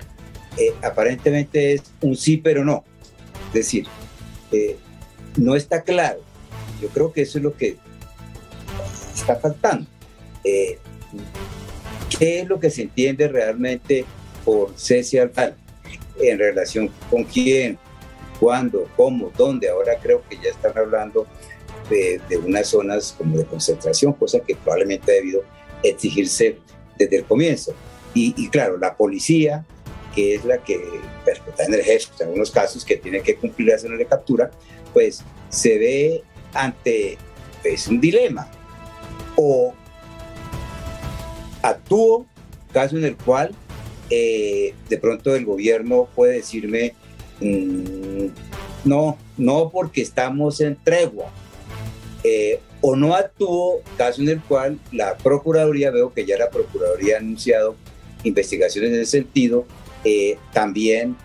[0.56, 2.84] eh, aparentemente es un sí pero no.
[3.48, 3.86] Es decir,
[4.50, 4.76] eh,
[5.36, 6.20] no está claro.
[6.80, 7.76] Yo creo que eso es lo que
[9.14, 9.86] está faltando.
[10.42, 10.78] ¿Qué
[12.40, 14.04] es lo que se entiende realmente
[14.44, 15.30] por cese al
[16.20, 17.78] en relación con quién,
[18.38, 19.68] cuándo, cómo, dónde?
[19.68, 21.26] Ahora creo que ya están hablando
[21.88, 25.42] de, unas zonas como de concentración, cosa que probablemente ha debido
[25.82, 26.58] exigirse
[26.98, 27.74] desde el comienzo.
[28.14, 29.64] Y, claro, la policía,
[30.14, 30.78] que es la que
[31.48, 34.50] está en el ejército, en algunos casos que tiene que cumplir la zona de captura,
[34.92, 36.22] pues se ve
[36.52, 37.16] ante
[37.62, 38.50] pues, un dilema.
[39.36, 39.72] O
[41.62, 42.26] actúo,
[42.72, 43.54] caso en el cual
[44.10, 46.94] eh, de pronto el gobierno puede decirme,
[47.40, 48.26] mm,
[48.84, 51.30] no, no porque estamos en tregua,
[52.24, 57.16] eh, o no actúo, caso en el cual la Procuraduría, veo que ya la Procuraduría
[57.16, 57.76] ha anunciado
[58.24, 59.66] investigaciones en ese sentido,
[60.04, 61.16] eh, también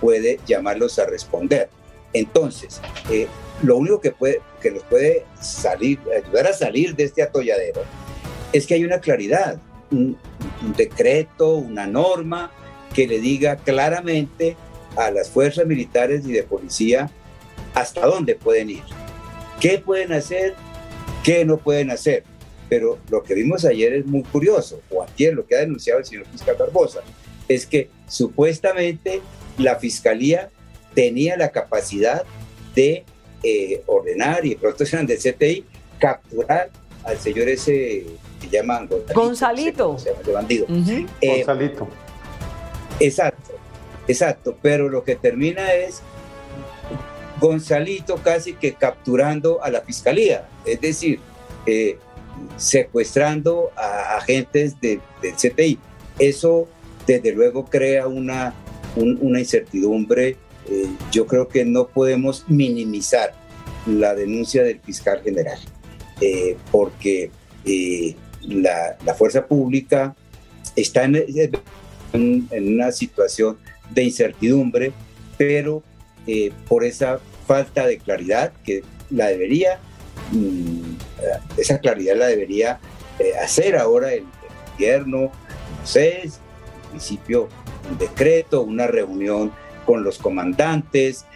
[0.00, 1.68] puede llamarlos a responder.
[2.12, 2.80] Entonces,
[3.62, 7.82] lo único que, puede, que nos puede salir, ayudar a salir de este atolladero
[8.52, 9.60] es que hay una claridad,
[10.64, 12.50] un, decreto, una norma
[12.94, 14.56] que le diga claramente
[14.96, 17.10] a las fuerzas militares y de policía
[17.74, 18.82] hasta dónde pueden ir,
[19.60, 20.54] qué pueden hacer,
[21.22, 22.24] qué no pueden hacer.
[22.68, 26.06] Pero lo que vimos ayer es muy curioso, o ayer lo que ha denunciado el
[26.06, 27.00] señor fiscal Barbosa,
[27.48, 29.20] es que supuestamente
[29.58, 30.50] la fiscalía
[30.94, 32.24] tenía la capacidad
[32.74, 33.04] de
[33.42, 35.64] eh, ordenar y pronto eran del CTI
[35.98, 36.70] capturar
[37.04, 38.06] al señor ese
[38.44, 39.96] que llaman Gonzalito.
[40.32, 40.66] bandido.
[41.20, 41.88] Eh, Gonzalito.
[43.00, 43.52] Exacto,
[44.06, 44.56] exacto.
[44.62, 46.00] Pero lo que termina es
[47.40, 51.20] Gonzalito casi que capturando a la fiscalía, es decir,
[51.66, 51.98] eh,
[52.56, 55.78] secuestrando a agentes del CTI.
[56.18, 56.68] Eso
[57.06, 58.54] desde luego crea una,
[58.96, 60.36] una incertidumbre.
[60.68, 63.34] Eh, yo creo que no podemos minimizar
[63.86, 65.58] la denuncia del fiscal general.
[66.20, 67.30] Eh, porque
[67.64, 68.14] eh,
[68.48, 70.14] la, fuerza pública
[70.76, 73.58] está en, una situación
[73.90, 74.92] de incertidumbre,
[75.36, 75.82] pero
[76.26, 79.78] eh, por esa falta de claridad que la debería,
[80.32, 80.94] mm,
[81.58, 82.80] esa claridad la debería
[83.42, 84.24] hacer ahora el,
[84.74, 86.32] gobierno, no sé, en
[86.90, 87.48] principio
[87.88, 89.52] un decreto, una reunión
[89.86, 91.26] con los comandantes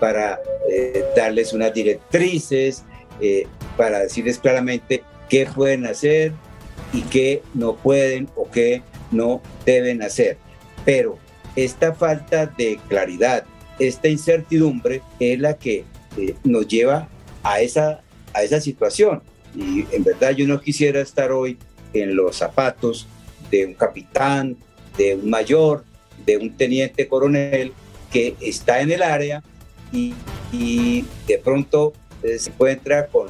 [0.00, 0.40] para
[1.14, 2.84] darles unas directrices,
[3.20, 6.32] eh, para decirles claramente qué pueden hacer
[6.92, 10.36] y qué no pueden o qué no deben hacer.
[10.84, 11.18] Pero
[11.56, 13.44] esta falta de claridad,
[13.78, 15.86] esta incertidumbre es la que
[16.18, 17.08] eh, nos lleva
[17.42, 18.02] a esa,
[18.34, 19.22] a esa situación.
[19.56, 21.56] Y en verdad yo no quisiera estar hoy
[21.94, 23.06] en los zapatos
[23.50, 24.58] de un capitán,
[24.98, 25.82] de un mayor,
[26.26, 27.72] de un teniente coronel
[28.12, 29.42] que está en el área
[29.92, 30.12] y,
[30.52, 33.28] y de pronto eh, se encuentra con,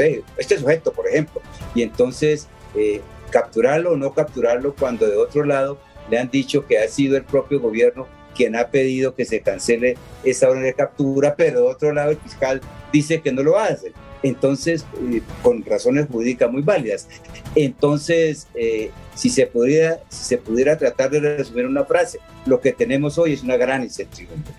[0.00, 1.40] este sujeto, por ejemplo,
[1.74, 3.00] y entonces eh,
[3.30, 5.78] capturarlo o no capturarlo cuando de otro lado
[6.10, 9.96] le han dicho que ha sido el propio gobierno quien ha pedido que se cancele
[10.24, 12.60] esa orden de captura, pero de otro lado el fiscal
[12.92, 13.92] dice que no lo hace.
[14.22, 17.08] Entonces, eh, con razones jurídicas muy válidas.
[17.54, 18.46] Entonces,
[19.14, 23.34] si, se pudiera, si se pudiera tratar de resumir una frase, lo que tenemos hoy
[23.34, 24.52] es una gran incertidumbre.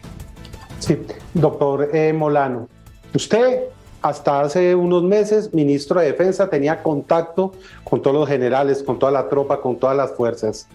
[0.79, 0.97] Sí,
[1.33, 2.67] doctor Molano,
[3.13, 3.65] Usted,
[4.03, 7.53] hasta hace unos meses, ministro de Defensa, tenía contacto
[7.85, 10.67] con todos los generales, con toda la tropa, con todas las fuerzas.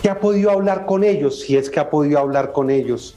[0.00, 1.40] ¿Qué ha podido hablar con ellos?
[1.40, 3.14] Si es que ha podido hablar con ellos.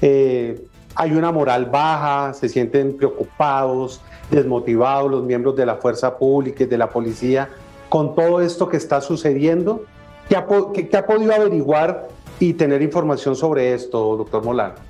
[0.00, 4.00] Eh, hay una moral baja, se sienten preocupados,
[4.30, 7.50] desmotivados los miembros de la fuerza pública y de la policía
[7.90, 9.84] con todo esto que está sucediendo.
[10.30, 14.89] ¿Qué ha, podido averiguar y tener información sobre esto, doctor Molano?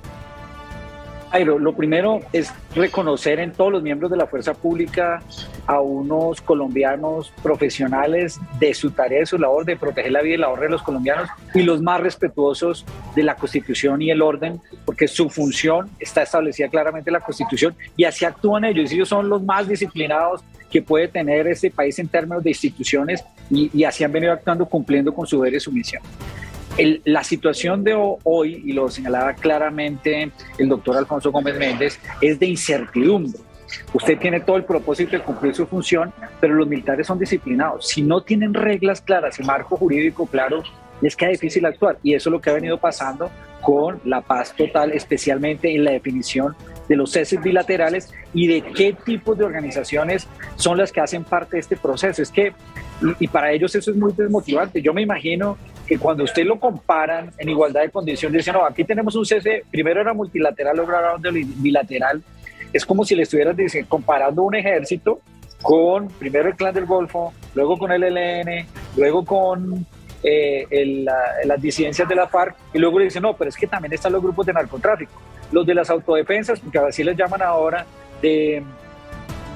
[1.31, 5.23] Jairo, lo primero es reconocer en todos los miembros de la fuerza pública
[5.65, 10.37] a unos colombianos profesionales de su tarea, de su labor de proteger la vida y
[10.37, 14.59] la honra de los colombianos y los más respetuosos de la Constitución y el orden,
[14.83, 18.91] porque su función está establecida claramente en la Constitución y así actúan ellos.
[18.91, 23.83] Ellos son los más disciplinados que puede tener este país en términos de instituciones y
[23.85, 26.01] así han venido actuando cumpliendo con su deber y su misión
[27.05, 32.47] la situación de hoy, y lo señalaba claramente el doctor Alfonso Gómez Méndez, es de
[32.47, 33.39] incertidumbre.
[33.93, 37.87] Usted tiene todo el propósito de cumplir su función, pero los militares son disciplinados.
[37.87, 40.63] Si no tienen reglas claras y marco jurídico claro,
[41.01, 41.97] les queda difícil actuar.
[42.03, 43.29] Y eso es lo que ha venido pasando
[43.61, 46.55] con la paz total, especialmente en la definición
[46.87, 51.57] de los ceses bilaterales y de qué tipos de organizaciones son las que hacen parte
[51.57, 52.21] de este proceso.
[52.21, 52.53] Es que,
[53.19, 54.81] y, para ellos eso es muy desmotivante.
[54.81, 55.57] Yo me imagino
[55.91, 59.65] que cuando usted lo comparan en igualdad de condiciones, dicen, no, aquí tenemos un cese,
[59.69, 61.17] primero era multilateral, luego era
[61.57, 62.23] bilateral,
[62.71, 63.57] es como si le estuvieran
[63.89, 65.19] comparando un ejército
[65.61, 69.85] con primero el Clan del Golfo, luego con el ELN, luego con
[70.23, 71.05] eh,
[71.43, 74.13] las disidencias de la FARC, y luego le dicen, no, pero es que también están
[74.13, 75.11] los grupos de narcotráfico,
[75.51, 77.85] los de las autodefensas, porque así les llaman ahora,
[78.21, 78.63] de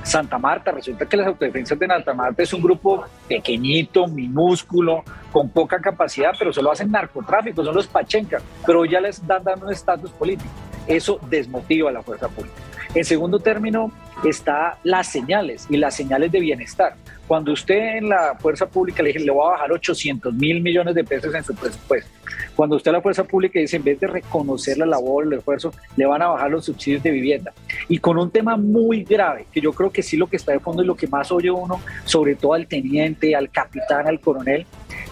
[0.06, 0.72] Santa Marta.
[0.72, 6.32] Resulta que las autodefensas de Santa Marta es un grupo pequeñito, minúsculo, con poca capacidad,
[6.38, 10.50] pero solo hacen narcotráfico, son los Pachenca, pero ya les dan dando un estatus político.
[10.88, 12.56] Eso desmotiva a la fuerza pública.
[12.94, 13.92] En segundo término,
[14.24, 16.94] está las señales y las señales de bienestar.
[17.28, 20.94] Cuando usted en la fuerza pública le dice, le voy a bajar 800 mil millones
[20.94, 22.10] de pesos en su presupuesto,
[22.56, 25.74] cuando usted a la fuerza pública dice, en vez de reconocer la labor, el esfuerzo,
[25.96, 27.54] le van a bajar los subsidios de vivienda.
[27.90, 30.60] Y con un tema muy grave, que yo creo que sí lo que está de
[30.60, 34.66] fondo y lo que más oye uno, sobre todo al teniente, al capitán, al coronel,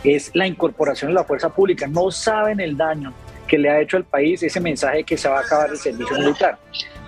[0.03, 1.87] es la incorporación de la fuerza pública.
[1.87, 3.13] No saben el daño
[3.47, 5.77] que le ha hecho al país ese mensaje de que se va a acabar el
[5.77, 6.57] servicio militar.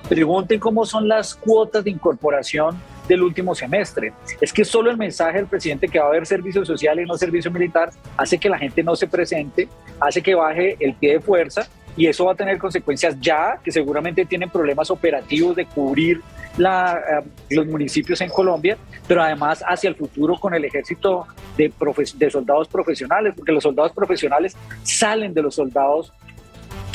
[0.09, 4.13] Pregunten cómo son las cuotas de incorporación del último semestre.
[4.41, 7.17] Es que solo el mensaje del presidente que va a haber servicio social y no
[7.17, 9.67] servicio militar hace que la gente no se presente,
[9.99, 13.71] hace que baje el pie de fuerza y eso va a tener consecuencias ya, que
[13.71, 16.21] seguramente tienen problemas operativos de cubrir
[16.57, 21.25] eh, los municipios en Colombia, pero además hacia el futuro con el ejército
[21.57, 21.71] de,
[22.15, 26.13] de soldados profesionales, porque los soldados profesionales salen de los soldados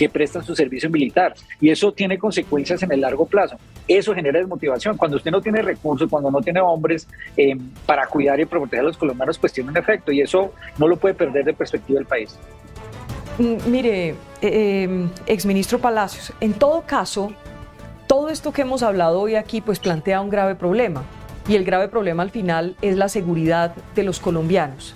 [0.01, 1.35] que prestan su servicio militar.
[1.61, 3.59] Y eso tiene consecuencias en el largo plazo.
[3.87, 4.97] Eso genera desmotivación.
[4.97, 8.85] Cuando usted no tiene recursos, cuando no tiene hombres eh, para cuidar y proteger a
[8.85, 10.11] los colombianos, pues tiene un efecto.
[10.11, 12.39] Y eso no lo puede perder de perspectiva del país.
[13.37, 17.35] Mm, mire, eh, em, exministro Palacios, en todo caso,
[18.07, 21.05] todo esto que hemos hablado hoy aquí, pues plantea un grave problema.
[21.47, 24.95] Y el grave problema al final es la seguridad de los colombianos.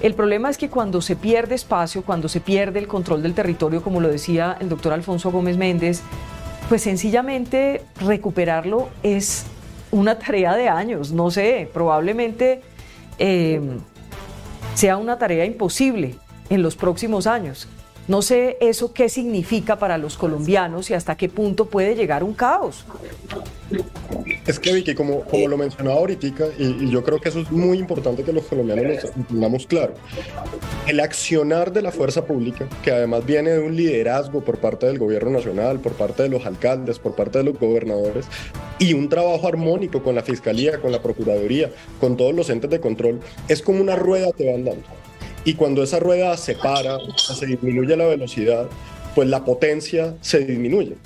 [0.00, 3.82] El problema es que cuando se pierde espacio, cuando se pierde el control del territorio,
[3.82, 6.02] como lo decía el doctor Alfonso Gómez Méndez,
[6.70, 9.44] pues sencillamente recuperarlo es
[9.90, 12.62] una tarea de años, no sé, probablemente
[13.18, 13.60] eh,
[14.74, 16.14] sea una tarea imposible
[16.48, 17.68] en los próximos años.
[18.10, 22.34] No sé eso qué significa para los colombianos y hasta qué punto puede llegar un
[22.34, 22.84] caos.
[24.48, 26.26] Es que Vicky, como, lo mencionaba ahorita,
[26.58, 29.94] y, yo creo que eso es muy importante que los colombianos lo entendamos claro,
[30.88, 34.98] el accionar de la fuerza pública, que además viene de un liderazgo por parte del
[34.98, 38.26] gobierno nacional, por parte de los alcaldes, por parte de los gobernadores,
[38.80, 41.70] y un trabajo armónico con la fiscalía, con la procuraduría,
[42.00, 44.82] con todos los entes de control, es como una rueda que van dando.
[45.44, 48.68] Y cuando esa rueda se para, se disminuye la velocidad,
[49.14, 50.96] pues la potencia se disminuye.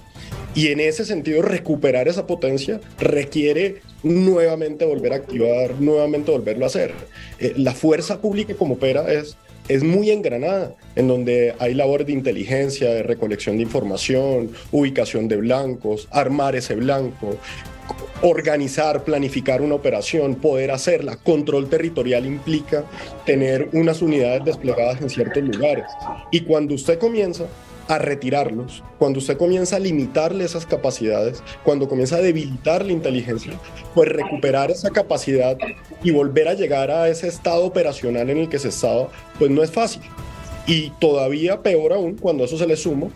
[0.55, 6.69] Y en ese sentido, recuperar esa potencia requiere nuevamente volver a activar, nuevamente volverlo a
[6.69, 6.93] hacer.
[7.41, 9.37] Eh, la fuerza pública como opera es,
[9.69, 15.39] es muy engranada, en donde hay labores de inteligencia, de recolección de información, ubicación de
[15.39, 17.37] blancos, armar ese blanco,
[18.23, 21.17] organizar, planificar una operación, poder hacerla.
[21.17, 22.85] Control territorial implica
[23.27, 25.87] tener unas unidades desplegadas en ciertos lugares.
[26.31, 27.45] Y cuando usted comienza
[27.87, 33.53] a retirarlos, cuando usted comienza a limitarle esas capacidades, cuando comienza a debilitar la inteligencia,
[33.95, 35.59] pues recuperar esa capacidad
[36.03, 39.63] y volver a llegar a ese estado operacional en el que se estaba, pues no
[39.63, 40.03] es fácil.
[40.67, 43.09] Y todavía peor aún cuando eso se le suma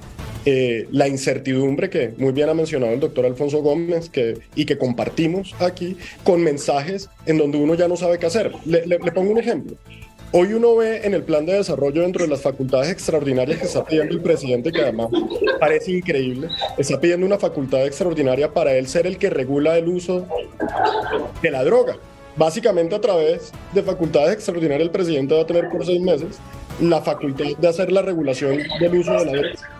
[0.51, 4.11] eh, la incertidumbre que muy bien ha mencionado el doctor Alfonso Gómez
[4.55, 8.53] y que compartimos aquí con mensajes en donde uno ya no sabe qué hacer.
[8.65, 9.77] Le, le, pongo un ejemplo.
[10.33, 13.85] Hoy uno ve en el plan de desarrollo dentro de las facultades extraordinarias que está
[13.85, 15.09] pidiendo el presidente, que además
[15.61, 20.27] parece increíble, está pidiendo una facultad extraordinaria para él ser el que regula el uso
[21.43, 21.99] de la droga.
[22.37, 26.39] Básicamente a través de facultades extraordinarias el presidente va a tener por seis meses
[26.81, 29.78] la facultad de hacer la regulación del uso de la droga.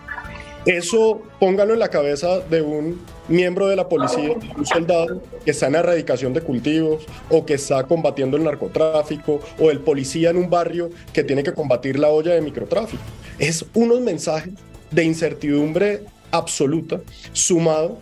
[0.65, 5.67] Eso póngalo en la cabeza de un miembro de la policía, un soldado que está
[5.67, 10.49] en erradicación de cultivos o que está combatiendo el narcotráfico o el policía en un
[10.49, 13.01] barrio que tiene que combatir la olla de microtráfico.
[13.37, 14.53] Es unos mensajes
[14.91, 16.99] de incertidumbre absoluta
[17.31, 17.97] sumado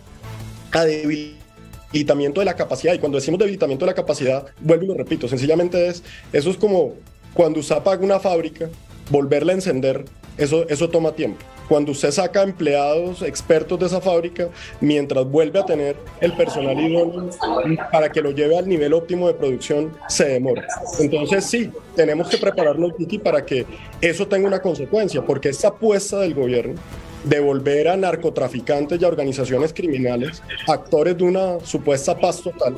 [0.72, 2.92] a debilitamiento de la capacidad.
[2.92, 6.56] Y cuando decimos debilitamiento de la capacidad, vuelvo y lo repito, sencillamente es, eso es
[6.56, 6.94] como
[7.34, 8.68] cuando usted apaga una fábrica,
[9.10, 10.04] volverla a encender,
[10.36, 14.48] eso, eso toma tiempo cuando usted saca empleados expertos de esa fábrica,
[14.80, 17.30] mientras vuelve a tener el personal idóneo
[17.92, 20.66] para que lo lleve al nivel óptimo de producción, se demora.
[20.98, 23.66] Entonces sí, tenemos que prepararnos, Vicky, para que
[24.00, 26.74] eso tenga una consecuencia, porque esa apuesta del gobierno
[27.24, 32.76] de volver a narcotraficantes y a organizaciones criminales actores de una supuesta paz total,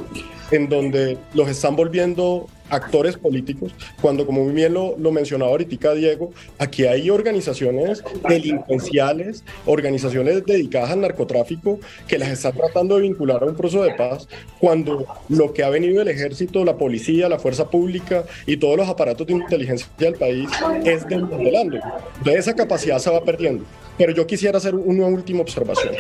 [0.51, 6.33] en donde los están volviendo actores políticos, cuando como bien lo, lo mencionaba ahorita Diego,
[6.59, 13.47] aquí hay organizaciones delincuenciales, organizaciones dedicadas al narcotráfico que las están tratando de vincular a
[13.47, 17.69] un proceso de paz, cuando lo que ha venido el ejército, la policía, la fuerza
[17.69, 20.49] pública y todos los aparatos de inteligencia del país
[20.85, 21.79] es desmantelando.
[22.19, 23.65] Entonces esa capacidad se va perdiendo.
[23.99, 25.95] Pero yo quisiera hacer una última observación.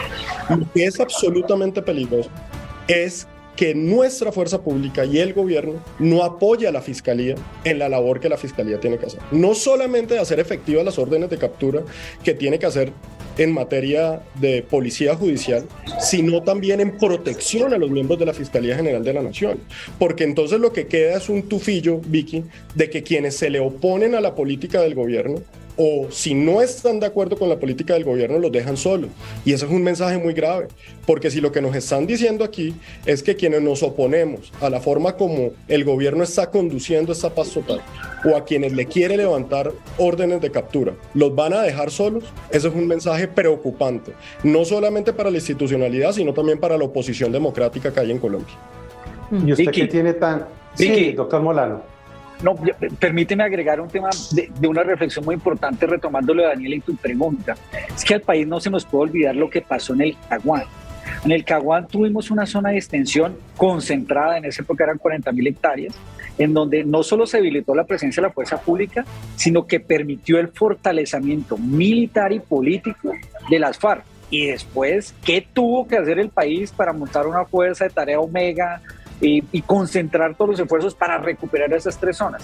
[0.48, 2.30] Lo que es absolutamente peligroso
[2.88, 3.26] es
[3.60, 8.18] que nuestra fuerza pública y el gobierno no apoya a la fiscalía en la labor
[8.18, 9.20] que la fiscalía tiene que hacer.
[9.32, 11.82] No solamente de hacer efectivas las órdenes de captura
[12.24, 12.90] que tiene que hacer
[13.36, 15.66] en materia de policía judicial,
[16.00, 19.58] sino también en protección a los miembros de la Fiscalía General de la Nación.
[19.98, 22.44] Porque entonces lo que queda es un tufillo, Vicky,
[22.74, 25.34] de que quienes se le oponen a la política del gobierno
[25.82, 29.08] o si no están de acuerdo con la política del gobierno, los dejan solos.
[29.46, 30.68] Y eso es un mensaje muy grave,
[31.06, 32.74] porque si lo que nos están diciendo aquí
[33.06, 37.52] es que quienes nos oponemos a la forma como el gobierno está conduciendo esta paz
[37.52, 37.80] total,
[38.30, 42.68] o a quienes le quiere levantar órdenes de captura, los van a dejar solos, eso
[42.68, 44.12] es un mensaje preocupante,
[44.42, 48.54] no solamente para la institucionalidad, sino también para la oposición democrática que hay en Colombia.
[49.46, 50.44] ¿Y usted qué tiene tan...
[50.74, 51.99] Sí, doctor Molano.
[52.42, 52.54] No,
[52.98, 57.54] permíteme agregar un tema de, una reflexión muy importante, retomándolo Daniel y tu pregunta.
[57.94, 60.64] Es que al país no se nos puede olvidar lo que pasó en el Caguán.
[61.24, 65.46] En el Caguán tuvimos una zona de extensión concentrada, en esa época eran 40 mil
[65.46, 65.94] hectáreas,
[66.38, 69.04] en donde no solo se habilitó la presencia de la fuerza pública,
[69.36, 73.12] sino que permitió el fortalecimiento militar y político
[73.50, 74.04] de las FARC.
[74.30, 78.80] Y después, ¿qué tuvo que hacer el país para montar una fuerza de tarea Omega,
[79.20, 82.42] y, concentrar todos los esfuerzos para recuperar esas tres zonas.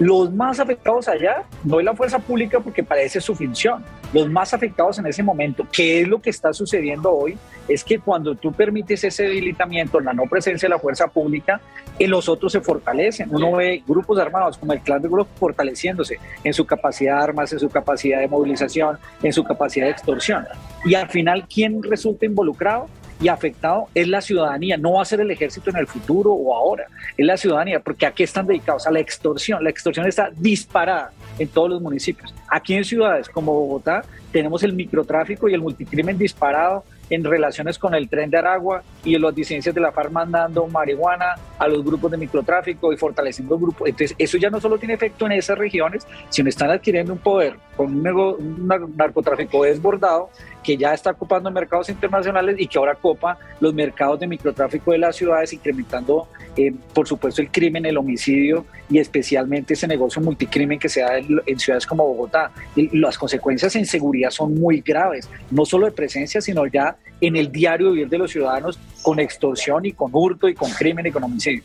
[0.00, 3.84] Los más afectados allá no es la fuerza pública porque parece su función.
[4.12, 7.38] Los más afectados en ese momento, ¿qué es lo que está sucediendo hoy?
[7.68, 11.60] Es que cuando tú permites ese debilitamiento, la no presencia de la fuerza pública,
[11.98, 13.28] en los otros se fortalecen.
[13.32, 17.52] Uno ve grupos armados como el clan de grupos fortaleciéndose en su capacidad de armas,
[17.52, 20.46] en su capacidad de movilización, en su capacidad de extorsión.
[20.84, 22.88] Y al final, ¿quién resulta involucrado?
[23.20, 26.54] Y afectado es la ciudadanía, no va a ser el ejército en el futuro o
[26.54, 26.86] ahora,
[27.16, 31.48] es la ciudadanía, porque aquí están dedicados a la extorsión, la extorsión está disparada en
[31.48, 32.34] todos los municipios.
[32.48, 37.94] Aquí en ciudades como Bogotá tenemos el microtráfico y el multicrimen disparado en relaciones con
[37.94, 42.10] el tren de Aragua y las disidencias de la FARC mandando marihuana a los grupos
[42.10, 43.88] de microtráfico y fortaleciendo grupos.
[43.88, 47.56] Entonces, eso ya no solo tiene efecto en esas regiones, sino están adquiriendo un poder
[47.76, 50.30] con un, un narcotráfico desbordado
[50.66, 54.98] que ya está ocupando mercados internacionales y que ahora copa los mercados de microtráfico de
[54.98, 60.80] las ciudades, incrementando, eh, por supuesto, el crimen, el homicidio y especialmente ese negocio multicrimen
[60.80, 62.50] que se da en, ciudades como Bogotá.
[62.74, 67.36] Y las consecuencias en seguridad son muy graves, no solo de presencia, sino ya en
[67.36, 71.12] el diario vivir de los ciudadanos con extorsión y con hurto y con crimen y
[71.12, 71.62] con homicidio.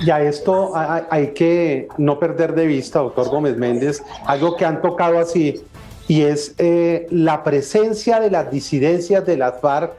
[0.00, 4.80] Y a esto hay que no perder de vista, doctor Gómez Méndez, algo que han
[4.80, 5.62] tocado así
[6.06, 9.92] y es eh, la presencia de las disidencias de las FARC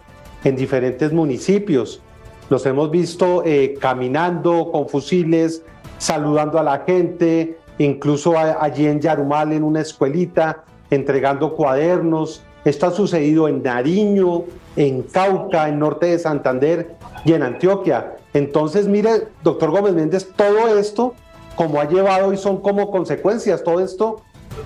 [0.43, 2.01] en diferentes municipios.
[2.49, 5.64] Los hemos visto eh, caminando con fusiles,
[5.97, 12.43] saludando a la gente, incluso allí en Yarumal, en una escuelita, entregando cuadernos.
[12.64, 14.43] Esto ha sucedido en Nariño,
[14.76, 18.16] en Cauca, en norte de Santander y en Antioquia.
[18.34, 21.16] Entonces, mire, doctor Gómez Méndez, todo esto,
[21.56, 24.22] como ha llevado y son como consecuencias, todo esto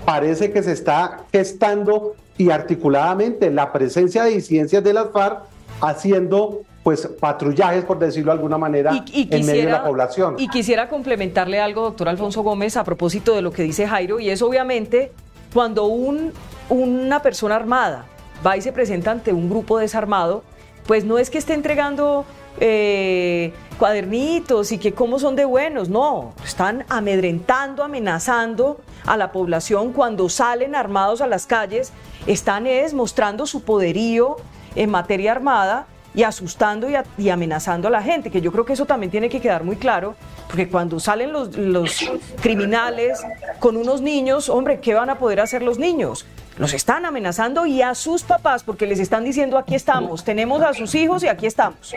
[0.05, 5.43] parece que se está gestando y articuladamente la presencia de disidencias de las FARC
[5.81, 10.35] haciendo pues patrullajes, por decirlo de alguna manera, en medio de la población.
[10.39, 14.29] Y quisiera complementarle algo, doctor Alfonso Gómez, a propósito de lo que dice Jairo, y
[14.29, 15.11] es obviamente
[15.53, 16.31] cuando un,
[16.69, 18.05] una persona armada
[18.45, 20.43] va y se presenta ante un grupo desarmado,
[20.87, 22.25] pues no es que esté entregando
[22.59, 29.93] eh, cuadernitos y que cómo son de buenos, no, están amedrentando, amenazando a la población
[29.93, 31.93] cuando salen armados a las calles,
[32.27, 34.35] están es mostrando su poderío
[34.75, 38.85] en materia armada y asustando y, amenazando a la gente, que yo creo que eso
[38.85, 40.15] también tiene que quedar muy claro,
[40.47, 42.11] porque cuando salen los, los
[42.41, 43.21] criminales
[43.59, 46.25] con unos niños, hombre, ¿qué van a poder hacer los niños?
[46.57, 50.73] Los están amenazando y a sus papás porque les están diciendo aquí estamos, tenemos a
[50.73, 51.95] sus hijos y aquí estamos.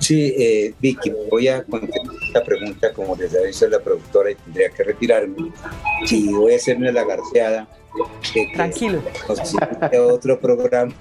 [0.00, 4.68] Sí, eh, Vicky, voy a contestar esta pregunta como les dicho la productora y tendría
[4.70, 5.52] que retirarme.
[6.10, 7.68] Y voy a hacerme la garceada.
[8.54, 9.02] Tranquilo.
[10.08, 10.92] otro programa,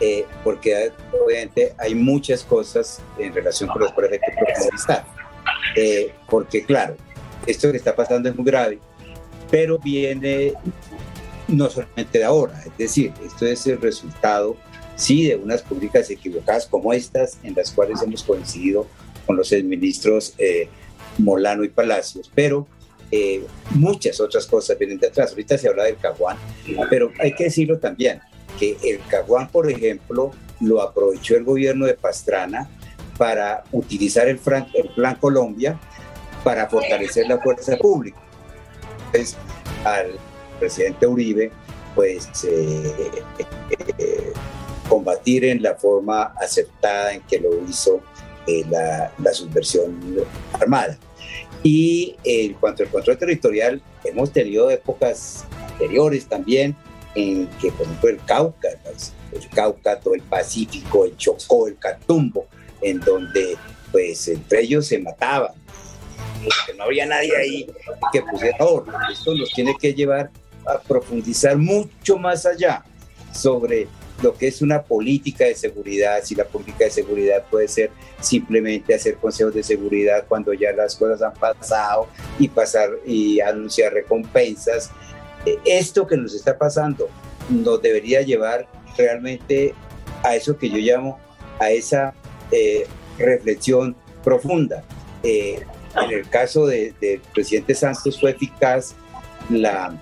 [0.00, 0.92] eh, porque
[1.24, 5.04] obviamente hay muchas cosas en relación con los proyectos que profundizar.
[5.76, 6.96] Eh, porque claro,
[7.46, 8.78] esto que está pasando es muy grave
[9.52, 10.54] pero viene
[11.46, 14.56] no solamente de ahora, es decir, esto es el resultado,
[15.02, 18.86] sí, de unas políticas equivocadas como estas, en las cuales hemos coincidido
[19.26, 20.68] con los ministros eh,
[21.18, 22.66] Molano y Palacios, pero
[23.10, 25.30] eh, muchas otras cosas vienen de atrás.
[25.30, 26.38] Ahorita se habla del Caguán,
[26.88, 28.20] pero hay que decirlo también,
[28.58, 30.30] que el Caguán, por ejemplo,
[30.60, 32.70] lo aprovechó el gobierno de Pastrana
[33.18, 34.40] para utilizar el,
[34.74, 35.78] el Plan Colombia
[36.44, 38.18] para fortalecer la fuerza pública.
[39.06, 39.36] Entonces,
[39.84, 40.12] al
[40.58, 41.50] presidente Uribe,
[41.94, 43.12] pues eh,
[44.88, 48.00] combatir en la forma aceptada en que lo hizo
[48.46, 50.16] eh, la, la, subversión
[50.52, 50.98] armada.
[51.62, 56.76] Y en cuanto al control territorial, hemos tenido épocas anteriores también
[57.14, 58.68] en que, por ejemplo, el Cauca,
[59.32, 62.46] el Cauca, todo el Pacífico, el Chocó, el Catumbo,
[62.80, 63.56] en donde
[63.90, 65.52] pues entre ellos se mataban,
[66.66, 67.66] que no había nadie ahí
[68.12, 68.94] que pusiera orden.
[69.12, 70.30] Esto nos tiene que llevar
[70.66, 72.84] a profundizar mucho más allá
[73.32, 73.86] sobre
[74.22, 78.94] lo que es una política de seguridad, si la política de seguridad puede ser simplemente
[78.94, 82.08] hacer consejos de seguridad cuando ya las cosas han pasado
[82.38, 84.90] y pasar y anunciar recompensas.
[85.64, 87.08] Esto que nos está pasando
[87.50, 89.74] nos debería llevar realmente
[90.22, 91.18] a eso que yo llamo
[91.58, 92.14] a esa
[92.52, 92.86] eh,
[93.18, 94.84] reflexión profunda.
[95.22, 95.64] Eh,
[95.96, 96.94] en el caso del
[97.34, 98.94] presidente Santos fue eficaz
[99.50, 99.94] la,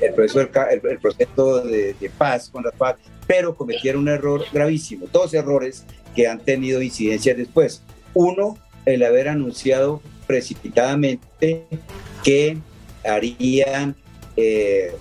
[0.00, 0.40] el, proceso,
[0.70, 2.96] el, proceso de, paz con la paz,
[3.26, 5.84] pero cometieron un error gravísimo, dos errores
[6.14, 7.82] que han tenido incidencias después.
[8.14, 11.64] Uno, el haber anunciado precipitadamente
[12.22, 12.58] que
[13.04, 13.96] harían,
[14.36, 14.92] eh,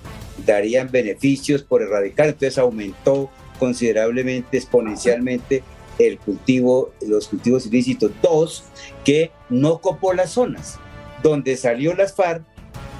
[0.46, 5.64] darían beneficios por erradicar, entonces aumentó considerablemente, exponencialmente
[6.00, 8.12] el cultivo, los cultivos ilícitos.
[8.22, 8.64] Dos,
[9.06, 10.80] que no copó las zonas.
[11.22, 12.44] Donde salió las FARC,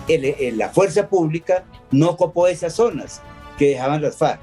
[0.08, 3.22] la fuerza pública no copó esas zonas
[3.58, 4.40] que dejaban las FARC.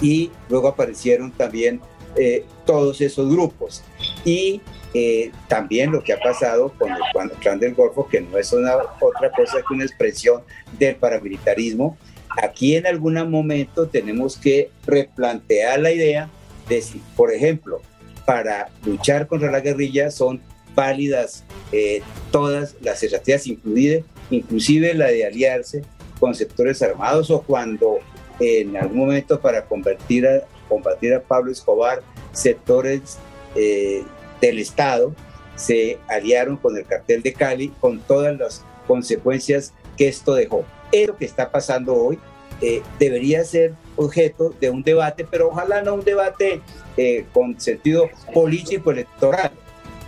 [0.00, 1.80] Y luego aparecieron también
[2.16, 3.82] eh, todos esos grupos.
[4.24, 4.60] Y
[4.94, 6.98] eh, también lo que ha pasado con el
[7.40, 10.42] plan del Golfo, que no es una, otra cosa que una expresión
[10.78, 11.96] del paramilitarismo.
[12.42, 16.30] Aquí en algún momento tenemos que replantear la idea
[16.68, 17.80] de si, por ejemplo,
[18.26, 20.40] para luchar contra la guerrilla son
[20.74, 25.82] válidas eh, todas las estrategias, inclusive, inclusive la de aliarse
[26.18, 27.98] con sectores armados o cuando
[28.40, 32.02] en algún momento para convertir a, combatir a Pablo Escobar,
[32.32, 33.18] sectores
[33.54, 34.02] eh,
[34.40, 35.14] del Estado
[35.54, 40.64] se aliaron con el cartel de Cali con todas las consecuencias que esto dejó.
[40.90, 42.18] Eso que está pasando hoy
[42.60, 46.60] eh, debería ser objeto de un debate, pero ojalá no un debate
[46.96, 49.52] eh, con sentido político electoral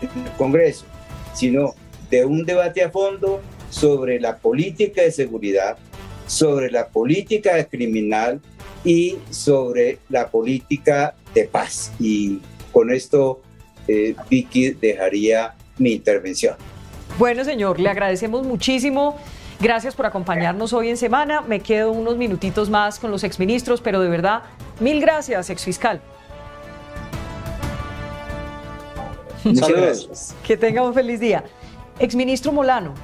[0.00, 0.86] en el Congreso,
[1.34, 1.74] sino
[2.10, 3.40] de un debate a fondo
[3.74, 5.76] sobre la política de seguridad,
[6.28, 8.40] sobre la política criminal
[8.84, 11.92] y sobre la política de paz.
[11.98, 12.38] Y
[12.72, 13.42] con esto,
[13.88, 16.54] eh, Vicky, dejaría mi intervención.
[17.18, 19.18] Bueno, señor, le agradecemos muchísimo
[19.60, 21.40] Gracias por acompañarnos hoy en semana.
[21.40, 24.42] Me quedo unos minutitos más con los exministros, pero de verdad,
[24.80, 26.02] mil gracias, exfiscal.
[29.44, 30.34] Muchas gracias.
[30.44, 31.44] Que tenga un feliz día.
[32.00, 32.94] Exministro Molano,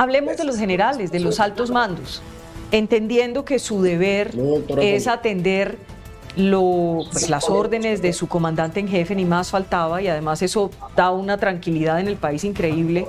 [0.00, 2.22] hablemos de los generales, de los altos mandos,
[2.70, 4.30] entendiendo que su deber
[4.80, 5.76] es atender
[6.36, 10.70] lo, pues, las órdenes de su comandante en jefe, ni más faltaba, y además eso
[10.96, 13.06] da una tranquilidad en el país increíble.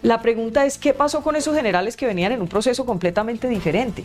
[0.00, 4.02] La pregunta es, ¿qué pasó con esos generales que venían en un proceso completamente diferente?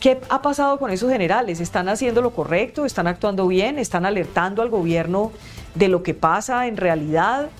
[0.00, 1.60] ¿Qué ha pasado con esos generales?
[1.60, 2.86] ¿Están haciendo lo correcto?
[2.86, 3.78] ¿Están actuando bien?
[3.78, 5.32] ¿Están alertando al gobierno
[5.74, 7.50] de lo que pasa en realidad?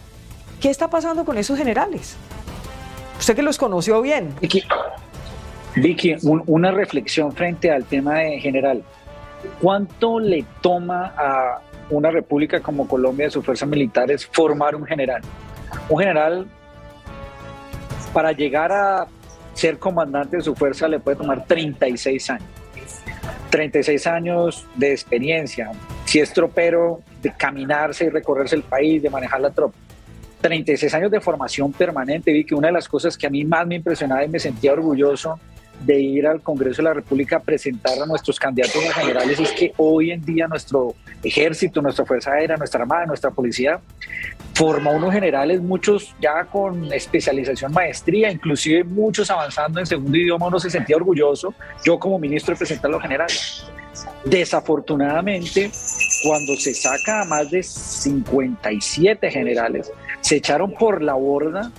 [0.62, 2.16] ¿Qué está pasando con esos generales?
[3.23, 4.35] Usted que los conoció bien.
[5.77, 8.83] Vicky, una reflexión frente al tema de general.
[9.61, 11.61] ¿Cuánto le toma a
[11.91, 15.23] una república como Colombia de sus fuerzas militares formar un general?
[15.89, 16.49] Un general
[18.12, 19.07] para llegar a
[19.55, 22.49] ser comandante de su fuerza le puede tomar 36 años.
[23.51, 25.70] 36 años de experiencia.
[26.07, 29.77] Si es tropero, de caminarse y recorrerse el país, de manejar la tropa.
[30.43, 32.32] 36 años de formación permanente.
[32.32, 34.72] Vi que una de las cosas que a mí más me impresionaba y me sentía
[34.72, 35.38] orgulloso
[35.80, 39.51] de ir al Congreso de la República a presentar a nuestros candidatos a generales es
[39.53, 43.80] que hoy en día nuestro ejército, nuestra Fuerza Aérea, nuestra Armada, nuestra Policía
[44.55, 50.61] forma unos generales, muchos ya con especialización, maestría, inclusive muchos avanzando en segundo idioma, uno
[50.61, 53.64] se sentía orgulloso, yo como ministro de presentar a los generales.
[54.24, 55.70] Desafortunadamente,
[56.22, 59.90] cuando se saca a más de 57 generales,
[60.23, 61.70] se echaron por la borda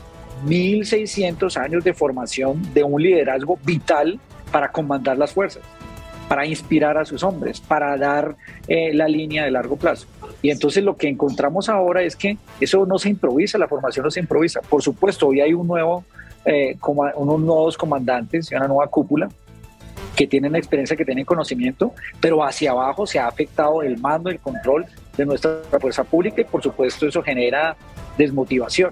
[0.46, 4.20] 1.600 años de formación de un liderazgo vital
[4.52, 5.64] para comandar las fuerzas,
[6.28, 8.36] para inspirar a sus hombres, para dar
[8.68, 10.06] eh, la línea de largo plazo.
[10.42, 14.12] Y entonces lo que encontramos ahora es que eso no se improvisa, la formación no
[14.12, 14.60] se improvisa.
[14.62, 16.04] Por supuesto, hoy hay un nuevo,
[16.46, 16.78] eh,
[17.16, 19.30] unos nuevos comandantes y una nueva cúpula
[20.16, 24.40] que tienen experiencia, que tienen conocimiento, pero hacia abajo se ha afectado el mando, el
[24.40, 24.86] control
[25.18, 27.76] de nuestra fuerza pública y por supuesto eso genera
[28.18, 28.92] desmotivación.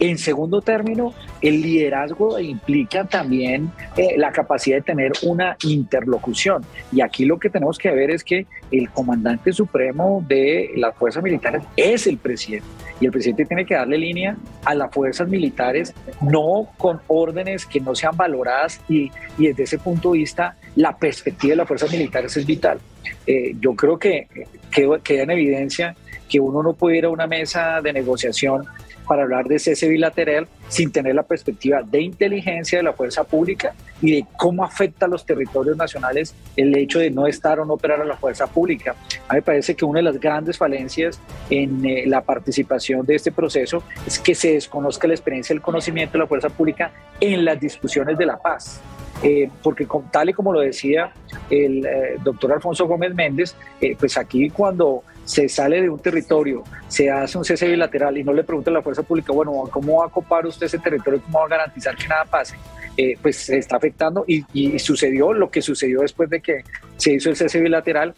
[0.00, 6.64] En segundo término, el liderazgo implica también eh, la capacidad de tener una interlocución.
[6.90, 11.22] Y aquí lo que tenemos que ver es que el comandante supremo de las fuerzas
[11.22, 12.66] militares es el presidente.
[13.00, 17.80] Y el presidente tiene que darle línea a las fuerzas militares, no con órdenes que
[17.80, 18.80] no sean valoradas.
[18.88, 22.78] Y, desde ese punto de vista, la perspectiva de las fuerzas militares es vital.
[23.26, 24.28] Eh, yo creo que
[24.70, 25.94] queda en evidencia
[26.28, 28.66] que uno no puede ir a una mesa de negociación
[29.06, 33.74] para hablar de cese bilateral sin tener la perspectiva de inteligencia de la fuerza pública
[34.00, 37.74] y de cómo afecta a los territorios nacionales el hecho de no estar o no
[37.74, 38.94] operar a la fuerza pública.
[39.28, 43.14] A mí me parece que una de las grandes falencias en eh, la participación de
[43.14, 46.90] este proceso es que se desconozca la experiencia y el conocimiento de la fuerza pública
[47.20, 48.80] en las discusiones de la paz.
[49.22, 51.12] Eh, porque tal y como lo decía
[51.48, 53.54] el eh, doctor Alfonso Gómez Méndez,
[53.98, 58.32] pues aquí cuando se sale de un territorio, se hace un cese bilateral y no
[58.32, 61.20] le pregunta a la fuerza pública, bueno, ¿cómo va a copar usted ese territorio?
[61.22, 62.56] ¿Cómo va a garantizar que nada pase?
[62.96, 64.44] Eh, pues se está afectando y,
[64.78, 66.62] sucedió lo que sucedió después de que
[66.96, 68.14] se hizo el cese bilateral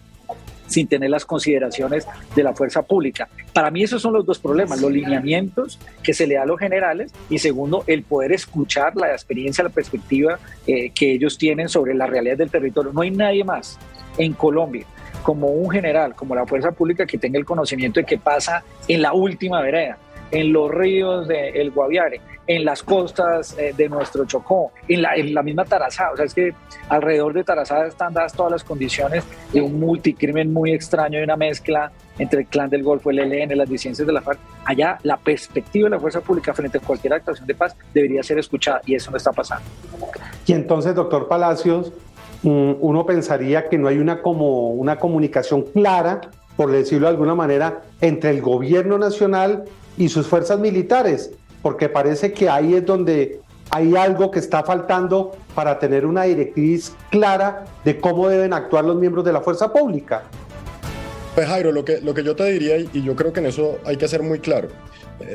[0.66, 3.28] sin tener las consideraciones de la fuerza pública.
[3.52, 6.59] Para mí esos son los dos problemas, los lineamientos que se le da a los
[6.59, 11.94] generales y segundo, el poder escuchar la experiencia, la perspectiva eh, que ellos tienen sobre
[11.94, 12.92] la realidad del territorio.
[12.92, 13.78] No hay nadie más
[14.18, 14.84] en Colombia
[15.26, 19.02] como un general, como la fuerza pública que tenga el conocimiento de qué pasa en
[19.02, 19.98] la última vereda,
[20.30, 25.34] en los ríos del Guaviare, en las costas eh, de nuestro Chocó, en la, en
[25.34, 26.12] la, misma Tarazá.
[26.12, 26.54] O sea, es que
[26.88, 31.34] alrededor de Tarazá están dadas todas las condiciones de un multicrimen muy extraño y una
[31.34, 34.38] mezcla entre el clan del Golfo, el ELN, las disidencias de la FARC.
[34.64, 38.38] Allá la perspectiva de la fuerza pública frente a cualquier actuación de paz debería ser
[38.38, 39.64] escuchada y eso no está pasando.
[40.46, 41.92] Y entonces, doctor Palacios,
[42.43, 46.20] uno pensaría que no hay una, como, una comunicación clara,
[46.57, 49.64] por decirlo de alguna manera, entre el gobierno nacional
[49.97, 51.32] y sus fuerzas militares,
[51.62, 56.95] porque parece que ahí es donde hay algo que está faltando para tener una directriz
[57.11, 60.22] clara de cómo deben actuar los miembros de la fuerza pública.
[61.34, 63.78] Pues Jairo, lo que, lo que yo te diría, y yo creo que en eso
[63.84, 64.68] hay que ser muy claro,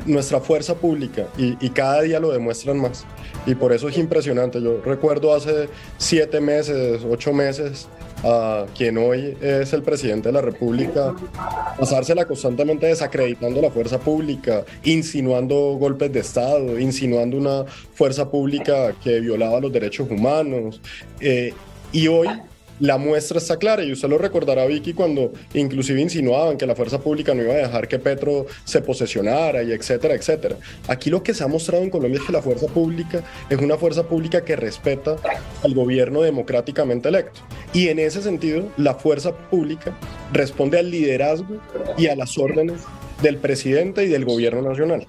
[0.05, 3.05] nuestra fuerza pública, y, y, cada día lo demuestran más,
[3.45, 4.61] y por eso es impresionante.
[4.61, 7.87] Yo recuerdo hace siete meses, ocho meses,
[8.23, 11.13] a quien hoy es el presidente de la República,
[11.77, 19.19] pasársela constantemente desacreditando la fuerza pública, insinuando golpes de Estado, insinuando una fuerza pública que
[19.19, 20.81] violaba los derechos humanos.
[21.19, 21.53] Eh,
[21.91, 22.27] y hoy
[22.81, 26.99] la muestra está clara y usted lo recordará, Vicky, cuando inclusive insinuaban que la fuerza
[26.99, 30.57] pública no iba a dejar que Petro se posesionara y etcétera, etcétera.
[30.87, 33.77] Aquí lo que se ha mostrado en Colombia es que la fuerza pública es una
[33.77, 35.15] fuerza pública que respeta
[35.63, 37.41] al gobierno democráticamente electo.
[37.71, 39.95] Y en ese sentido, la fuerza pública
[40.33, 41.61] responde al liderazgo
[41.99, 42.81] y a las órdenes
[43.21, 45.05] del presidente y del gobierno nacional.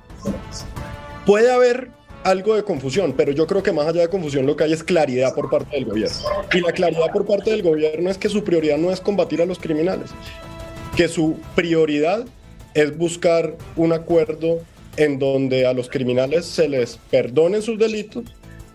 [1.24, 1.88] Puede haber
[2.24, 4.82] algo de confusión, pero yo creo que más allá de confusión lo que hay es
[4.82, 6.16] claridad por parte del gobierno.
[6.52, 9.46] Y la claridad por parte del gobierno es que su prioridad no es combatir a
[9.46, 10.10] los criminales,
[10.96, 12.24] que su prioridad
[12.74, 14.60] es buscar un acuerdo
[14.96, 18.24] en donde a los criminales se les perdonen sus delitos,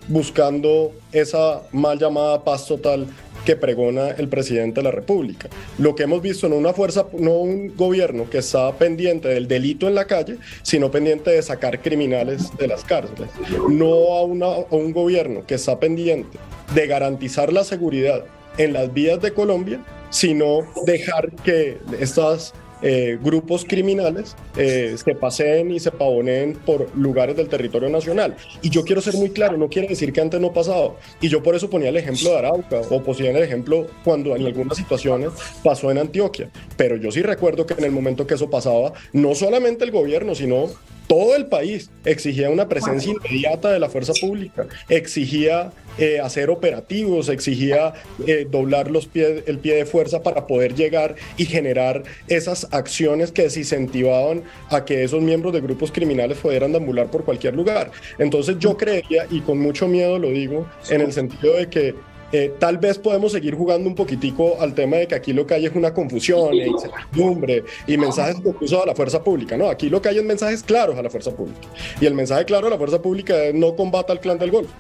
[0.08, 3.08] buscando esa mal llamada paz total
[3.48, 5.48] que pregona el presidente de la República.
[5.78, 9.88] Lo que hemos visto no una fuerza, no un gobierno que está pendiente del delito
[9.88, 13.30] en la calle, sino pendiente de sacar criminales de las cárceles.
[13.70, 16.38] No a, a un gobierno que está pendiente
[16.76, 18.26] de garantizar la seguridad
[18.58, 25.72] en las vías de Colombia, sino dejar que estas eh, grupos criminales eh, se paseen
[25.72, 28.36] y se pavoneen por lugares del territorio nacional.
[28.62, 30.98] Y yo quiero ser muy claro, no quiere decir que antes no pasado.
[31.22, 34.46] Y yo por eso ponía el ejemplo de Arauca o ponía el ejemplo cuando en
[34.46, 35.32] algunas situaciones
[35.64, 36.50] pasó en Antioquia.
[36.76, 40.36] Pero yo sí recuerdo que en el momento que eso pasaba, no solamente el gobierno,
[40.36, 40.68] sino
[41.08, 47.30] todo el país exigía una presencia inmediata de la fuerza pública, exigía eh, hacer operativos,
[47.30, 47.94] exigía
[48.26, 53.32] eh, doblar los pies, el pie de fuerza para poder llegar y generar esas acciones
[53.32, 57.92] que desincentivaban a que esos miembros de grupos criminales pudieran deambular por cualquier lugar.
[58.20, 61.96] Entonces yo creía, y con mucho miedo lo digo, en el sentido de que
[62.34, 65.54] eh, tal vez podemos seguir jugando un poquitico al tema de que aquí lo que
[65.54, 69.56] hay es una confusión e incertidumbre y mensajes confusos a la fuerza pública.
[69.56, 71.68] No, aquí lo que hay es mensajes claros a la fuerza pública.
[72.02, 74.74] Y el mensaje claro a la fuerza pública es no combata al clan del Golfo.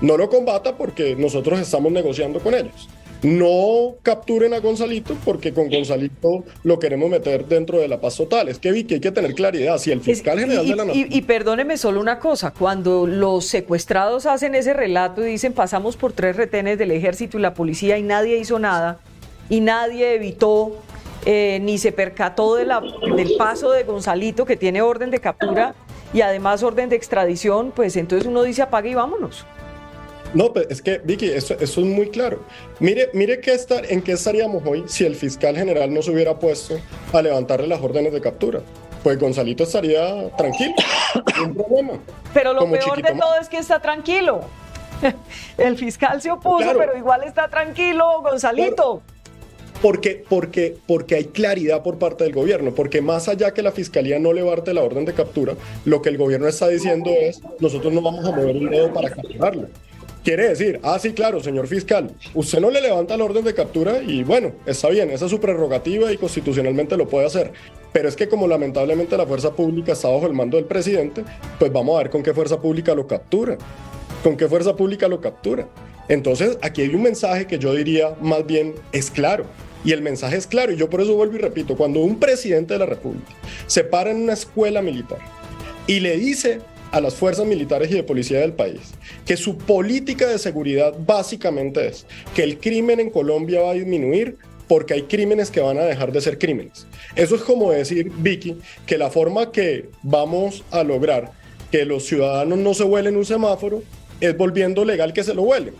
[0.00, 2.88] No lo combata porque nosotros estamos negociando con ellos
[3.22, 8.48] no capturen a Gonzalito porque con Gonzalito lo queremos meter dentro de la paz total.
[8.48, 9.78] Es que vi que hay que tener claridad.
[9.78, 11.08] Si el fiscal general de la Nación...
[11.10, 16.12] Y, perdóneme solo una cosa, cuando los secuestrados hacen ese relato y dicen pasamos por
[16.12, 19.00] tres retenes del ejército y la policía y nadie hizo nada
[19.48, 20.76] y nadie evitó
[21.24, 25.74] eh, ni se percató de la, del paso de Gonzalito que tiene orden de captura
[26.12, 29.44] y además orden de extradición, pues entonces uno dice apague y vámonos.
[30.36, 32.40] No, pero es que, Vicky, eso, es muy claro.
[32.78, 33.58] Mire, mire qué
[33.88, 36.78] en qué estaríamos hoy si el fiscal general no se hubiera puesto
[37.10, 38.60] a levantarle las órdenes de captura.
[39.02, 40.74] Pues Gonzalito estaría tranquilo,
[41.38, 41.94] sin problema.
[42.34, 44.42] Pero lo peor de todo es que está tranquilo.
[45.56, 49.00] El fiscal se opuso, pero igual está tranquilo, Gonzalito.
[49.80, 54.18] Porque, porque, porque hay claridad por parte del gobierno, porque más allá que la fiscalía
[54.18, 55.54] no levante la orden de captura,
[55.86, 59.08] lo que el gobierno está diciendo es, nosotros no vamos a mover un dedo para
[59.08, 59.68] capturarlo.
[60.26, 64.02] Quiere decir, ah, sí, claro, señor fiscal, usted no le levanta la orden de captura
[64.02, 67.52] y bueno, está bien, esa es su prerrogativa y constitucionalmente lo puede hacer.
[67.92, 71.22] Pero es que como lamentablemente la fuerza pública está bajo el mando del presidente,
[71.60, 73.56] pues vamos a ver con qué fuerza pública lo captura.
[74.24, 75.68] ¿Con qué fuerza pública lo captura?
[76.08, 79.44] Entonces, aquí hay un mensaje que yo diría más bien es claro.
[79.84, 82.74] Y el mensaje es claro, y yo por eso vuelvo y repito, cuando un presidente
[82.74, 83.30] de la República
[83.68, 85.18] se para en una escuela militar
[85.86, 86.62] y le dice
[86.96, 88.80] a las fuerzas militares y de policía del país
[89.26, 94.38] que su política de seguridad básicamente es que el crimen en Colombia va a disminuir
[94.66, 96.86] porque hay crímenes que van a dejar de ser crímenes.
[97.14, 101.32] Eso es como decir, Vicky, que la forma que vamos a lograr
[101.70, 103.82] que los ciudadanos no se vuelen un semáforo
[104.20, 105.74] es volviendo legal que se lo vuelen.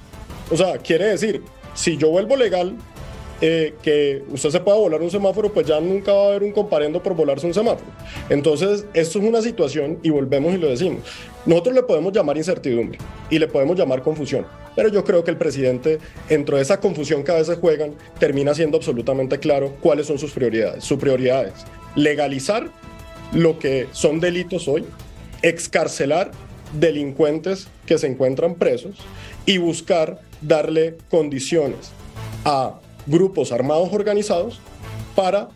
[0.50, 1.40] O sea, quiere decir,
[1.74, 2.76] si yo vuelvo legal
[3.40, 6.52] eh, que usted se pueda volar un semáforo, pues ya nunca va a haber un
[6.52, 7.90] comparendo por volarse un semáforo.
[8.30, 11.02] Entonces, esto es una situación, y volvemos y lo decimos,
[11.44, 12.98] nosotros le podemos llamar incertidumbre
[13.30, 17.22] y le podemos llamar confusión, pero yo creo que el presidente, dentro de esa confusión
[17.24, 20.84] que a veces juegan, termina siendo absolutamente claro cuáles son sus prioridades.
[20.84, 21.64] Su prioridad es
[21.94, 22.70] legalizar
[23.32, 24.84] lo que son delitos hoy,
[25.42, 26.30] excarcelar
[26.72, 28.96] delincuentes que se encuentran presos
[29.44, 31.90] y buscar darle condiciones
[32.44, 34.60] a grupos armados organizados
[35.14, 35.48] para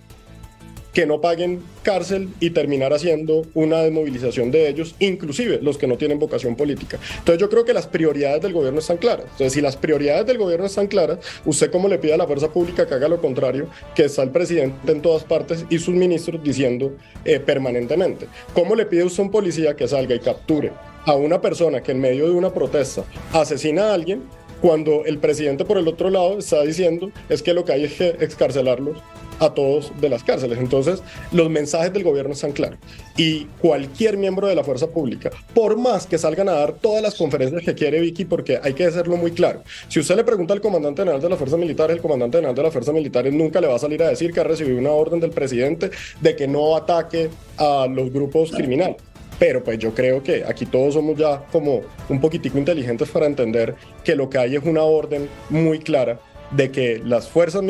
[0.92, 5.96] que no paguen cárcel y terminar haciendo una desmovilización de ellos, inclusive los que no
[5.96, 6.98] tienen vocación política.
[7.18, 9.26] Entonces yo creo que las prioridades del gobierno están claras.
[9.26, 12.53] Entonces si las prioridades del gobierno están claras, usted como le pide a la fuerza
[12.53, 16.42] pública que haga lo contrario, que está el presidente en todas partes y sus ministros
[16.42, 16.92] diciendo
[17.24, 18.26] eh, permanentemente.
[18.53, 20.72] ¿Cómo le pide usted a un policía que salga y capture
[21.07, 24.22] a una persona que en medio de una protesta asesina a alguien?
[24.61, 27.94] Cuando el presidente por el otro lado está diciendo es que lo que hay es
[27.94, 28.98] que excarcelarlos
[29.40, 30.58] a todos de las cárceles.
[30.58, 31.02] Entonces,
[31.32, 32.78] los mensajes del gobierno están claros.
[33.16, 37.14] Y cualquier miembro de la fuerza pública, por más que salgan a dar todas las
[37.14, 39.62] conferencias que quiere Vicky, porque hay que hacerlo muy claro.
[39.88, 42.62] Si usted le pregunta al comandante general de la fuerza militar, el comandante general de
[42.62, 45.20] la fuerza militar nunca le va a salir a decir que ha recibido una orden
[45.20, 45.90] del presidente
[46.20, 48.96] de que no ataque a los grupos criminales.
[49.41, 51.80] Pero pues yo creo que aquí todos somos ya como
[52.11, 53.74] un poquitico inteligentes para entender
[54.05, 56.20] que lo que hay es una orden muy clara
[56.51, 57.64] de que las fuerzas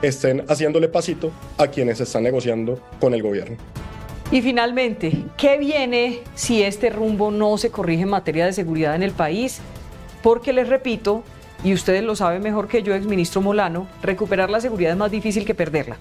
[0.00, 3.58] estén haciéndole pasito a quienes están negociando con el gobierno.
[4.30, 9.02] Y finalmente, ¿qué viene si este rumbo no se corrige en materia de seguridad en
[9.02, 9.60] el país?
[10.22, 11.24] Porque les repito,
[11.62, 15.44] y ustedes lo saben mejor que yo, exministro Molano, recuperar la seguridad es más difícil
[15.44, 15.98] que perderla.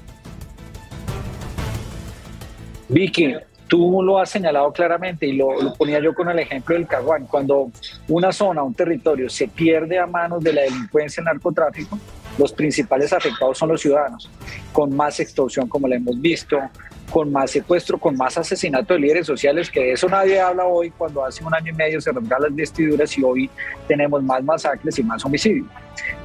[2.88, 3.36] Vicky,
[3.74, 7.26] Tú lo has señalado claramente y lo, ponía yo con el ejemplo del Caguán.
[7.26, 7.72] Cuando
[8.08, 11.98] una zona, un territorio se pierde a manos de la delincuencia y narcotráfico,
[12.38, 14.30] los principales afectados son los ciudadanos,
[14.72, 16.60] con más extorsión como la hemos visto,
[17.10, 20.92] con más secuestro, con más asesinato de líderes sociales, que de eso nadie habla hoy
[20.92, 23.50] cuando hace un año y medio se rompan las vestiduras y hoy
[23.88, 25.66] tenemos más masacres y más homicidios.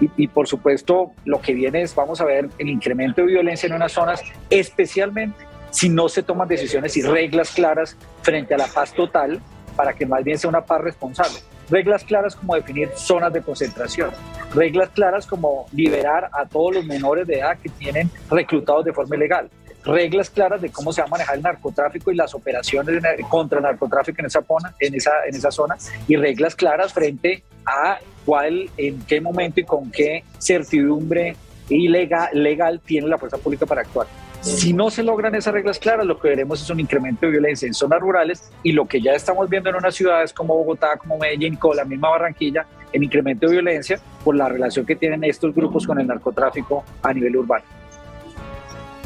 [0.02, 3.68] Y, y, por supuesto lo que viene es, vamos a ver, el incremento de violencia
[3.68, 8.66] en unas zonas, especialmente si no se toman decisiones y reglas claras frente a la
[8.66, 9.40] paz total
[9.76, 11.38] para que más bien sea una paz responsable.
[11.70, 14.10] Reglas claras como definir zonas de concentración,
[14.54, 19.16] reglas claras como liberar a todos los menores de edad que tienen reclutados de forma
[19.16, 19.50] ilegal,
[19.84, 23.64] reglas claras de cómo se va a manejar el narcotráfico y las operaciones contra el
[23.64, 29.90] narcotráfico en esa, zona, y reglas claras frente a cuál, en qué momento y con
[29.90, 31.36] qué certidumbre
[31.68, 34.06] y legal, legal tiene la fuerza pública para actuar.
[34.40, 37.66] Si no se logran esas reglas claras, lo que veremos es un incremento de violencia
[37.66, 41.18] en zonas rurales y lo que ya estamos viendo en unas ciudades como Bogotá, como
[41.18, 45.54] Medellín, como la misma Barranquilla, el incremento de violencia por la relación que tienen estos
[45.54, 47.64] grupos con el narcotráfico a nivel urbano.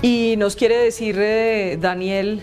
[0.02, 2.42] Y nos quiere decir, eh, Daniel,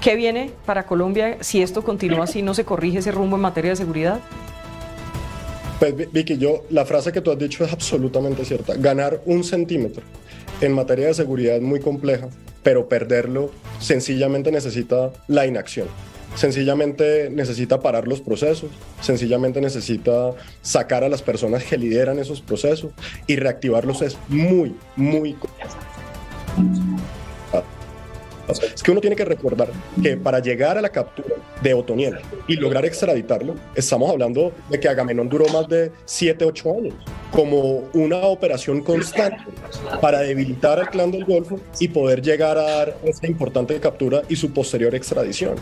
[0.00, 3.70] ¿qué viene para Colombia si esto continúa así, no se corrige ese rumbo en materia
[3.70, 4.20] de seguridad?
[5.78, 8.74] Pues Vicky, yo, la frase que tú has dicho es absolutamente cierta.
[8.74, 10.02] Ganar un centímetro
[10.62, 12.28] en materia de seguridad muy compleja,
[12.62, 13.50] pero perderlo
[13.80, 15.88] sencillamente necesita la inacción.
[16.36, 18.70] Sencillamente necesita parar los procesos,
[19.02, 20.30] sencillamente necesita
[20.62, 22.92] sacar a las personas que lideran esos procesos
[23.26, 25.36] y reactivarlos es muy, muy
[28.48, 29.68] es que uno tiene que recordar
[30.02, 32.18] que para llegar a la captura de Otoniel
[32.48, 36.94] y lograr extraditarlo, estamos hablando de que Agamenón duró más de 7, 8 años
[37.30, 39.42] como una operación constante
[40.00, 44.36] para debilitar al clan del Golfo y poder llegar a dar esta importante captura y
[44.36, 45.56] su posterior extradición.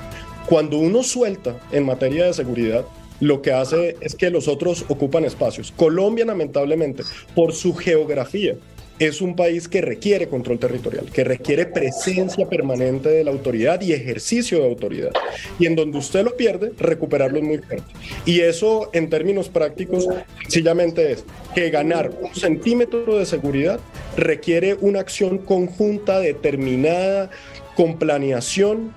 [0.47, 2.85] Cuando uno suelta en materia de seguridad,
[3.21, 5.73] lo que hace es que los otros ocupan espacios.
[5.77, 7.05] Colombia, lamentablemente,
[7.35, 8.57] por su geografía,
[9.01, 13.95] es un país que requiere control territorial, que requiere presencia permanente de la autoridad y
[13.95, 15.11] ejercicio de autoridad.
[15.59, 17.91] Y en donde usted lo pierde, recuperarlo es muy fuerte.
[18.27, 20.07] Y eso, en términos prácticos,
[20.43, 21.25] sencillamente es
[21.55, 23.81] que ganar un centímetro de seguridad
[24.19, 27.31] requiere una acción conjunta, determinada,
[27.77, 28.95] con planeación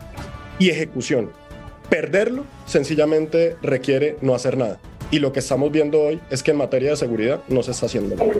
[0.59, 1.31] y ejecución.
[1.89, 4.81] Perderlo sencillamente requiere no hacer nada.
[5.11, 7.85] Y lo que estamos viendo hoy es que en materia de seguridad no se está
[7.85, 8.33] haciendo nada.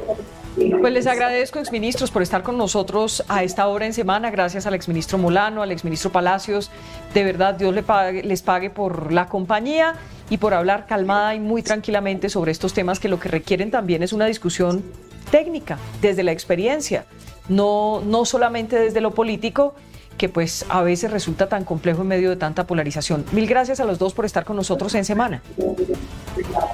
[0.84, 4.32] Pues les agradezco, exministros, por estar con nosotros a esta hora en semana.
[4.32, 6.72] Gracias al exministro Molano, al exministro Palacios.
[7.14, 9.94] De verdad, Dios les pague, les pague por la compañía
[10.30, 14.04] y por hablar calmada y muy tranquilamente sobre estos temas que lo que requieren también
[14.04, 14.84] es una discusión
[15.32, 17.06] técnica, desde la experiencia,
[17.48, 19.76] no, no solamente desde lo político
[20.18, 23.24] que pues a veces resulta tan complejo en medio de tanta polarización.
[23.32, 25.42] Mil gracias a los dos por estar con nosotros en semana.
[25.56, 25.78] Un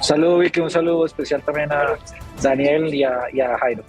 [0.02, 1.96] saludo, Vicky, un saludo especial también a
[2.42, 3.84] Daniel y a, Jairo.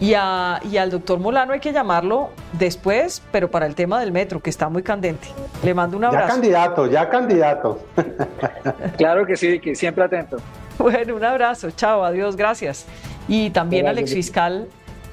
[0.00, 4.40] Y, y, al doctor Molano hay que llamarlo después, pero para el tema del metro,
[4.40, 5.28] que está muy candente.
[5.62, 6.26] Le mando un abrazo.
[6.26, 7.78] Ya candidato, ya candidato.
[8.96, 10.38] claro que sí, Vicky, siempre atento.
[10.78, 12.86] Bueno, un abrazo, chao, adiós, gracias.
[13.28, 14.66] Y también al exfiscal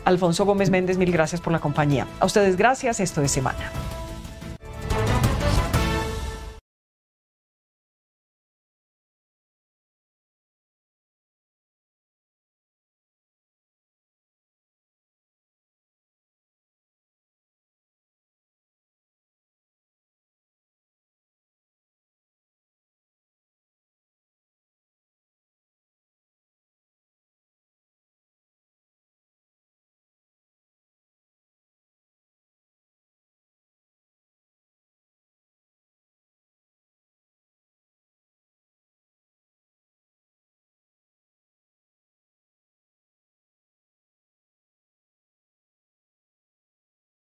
[0.06, 2.08] Alfonso Gómez Méndez, mil gracias por la compañía.
[2.20, 3.72] A ustedes gracias, esto de semana.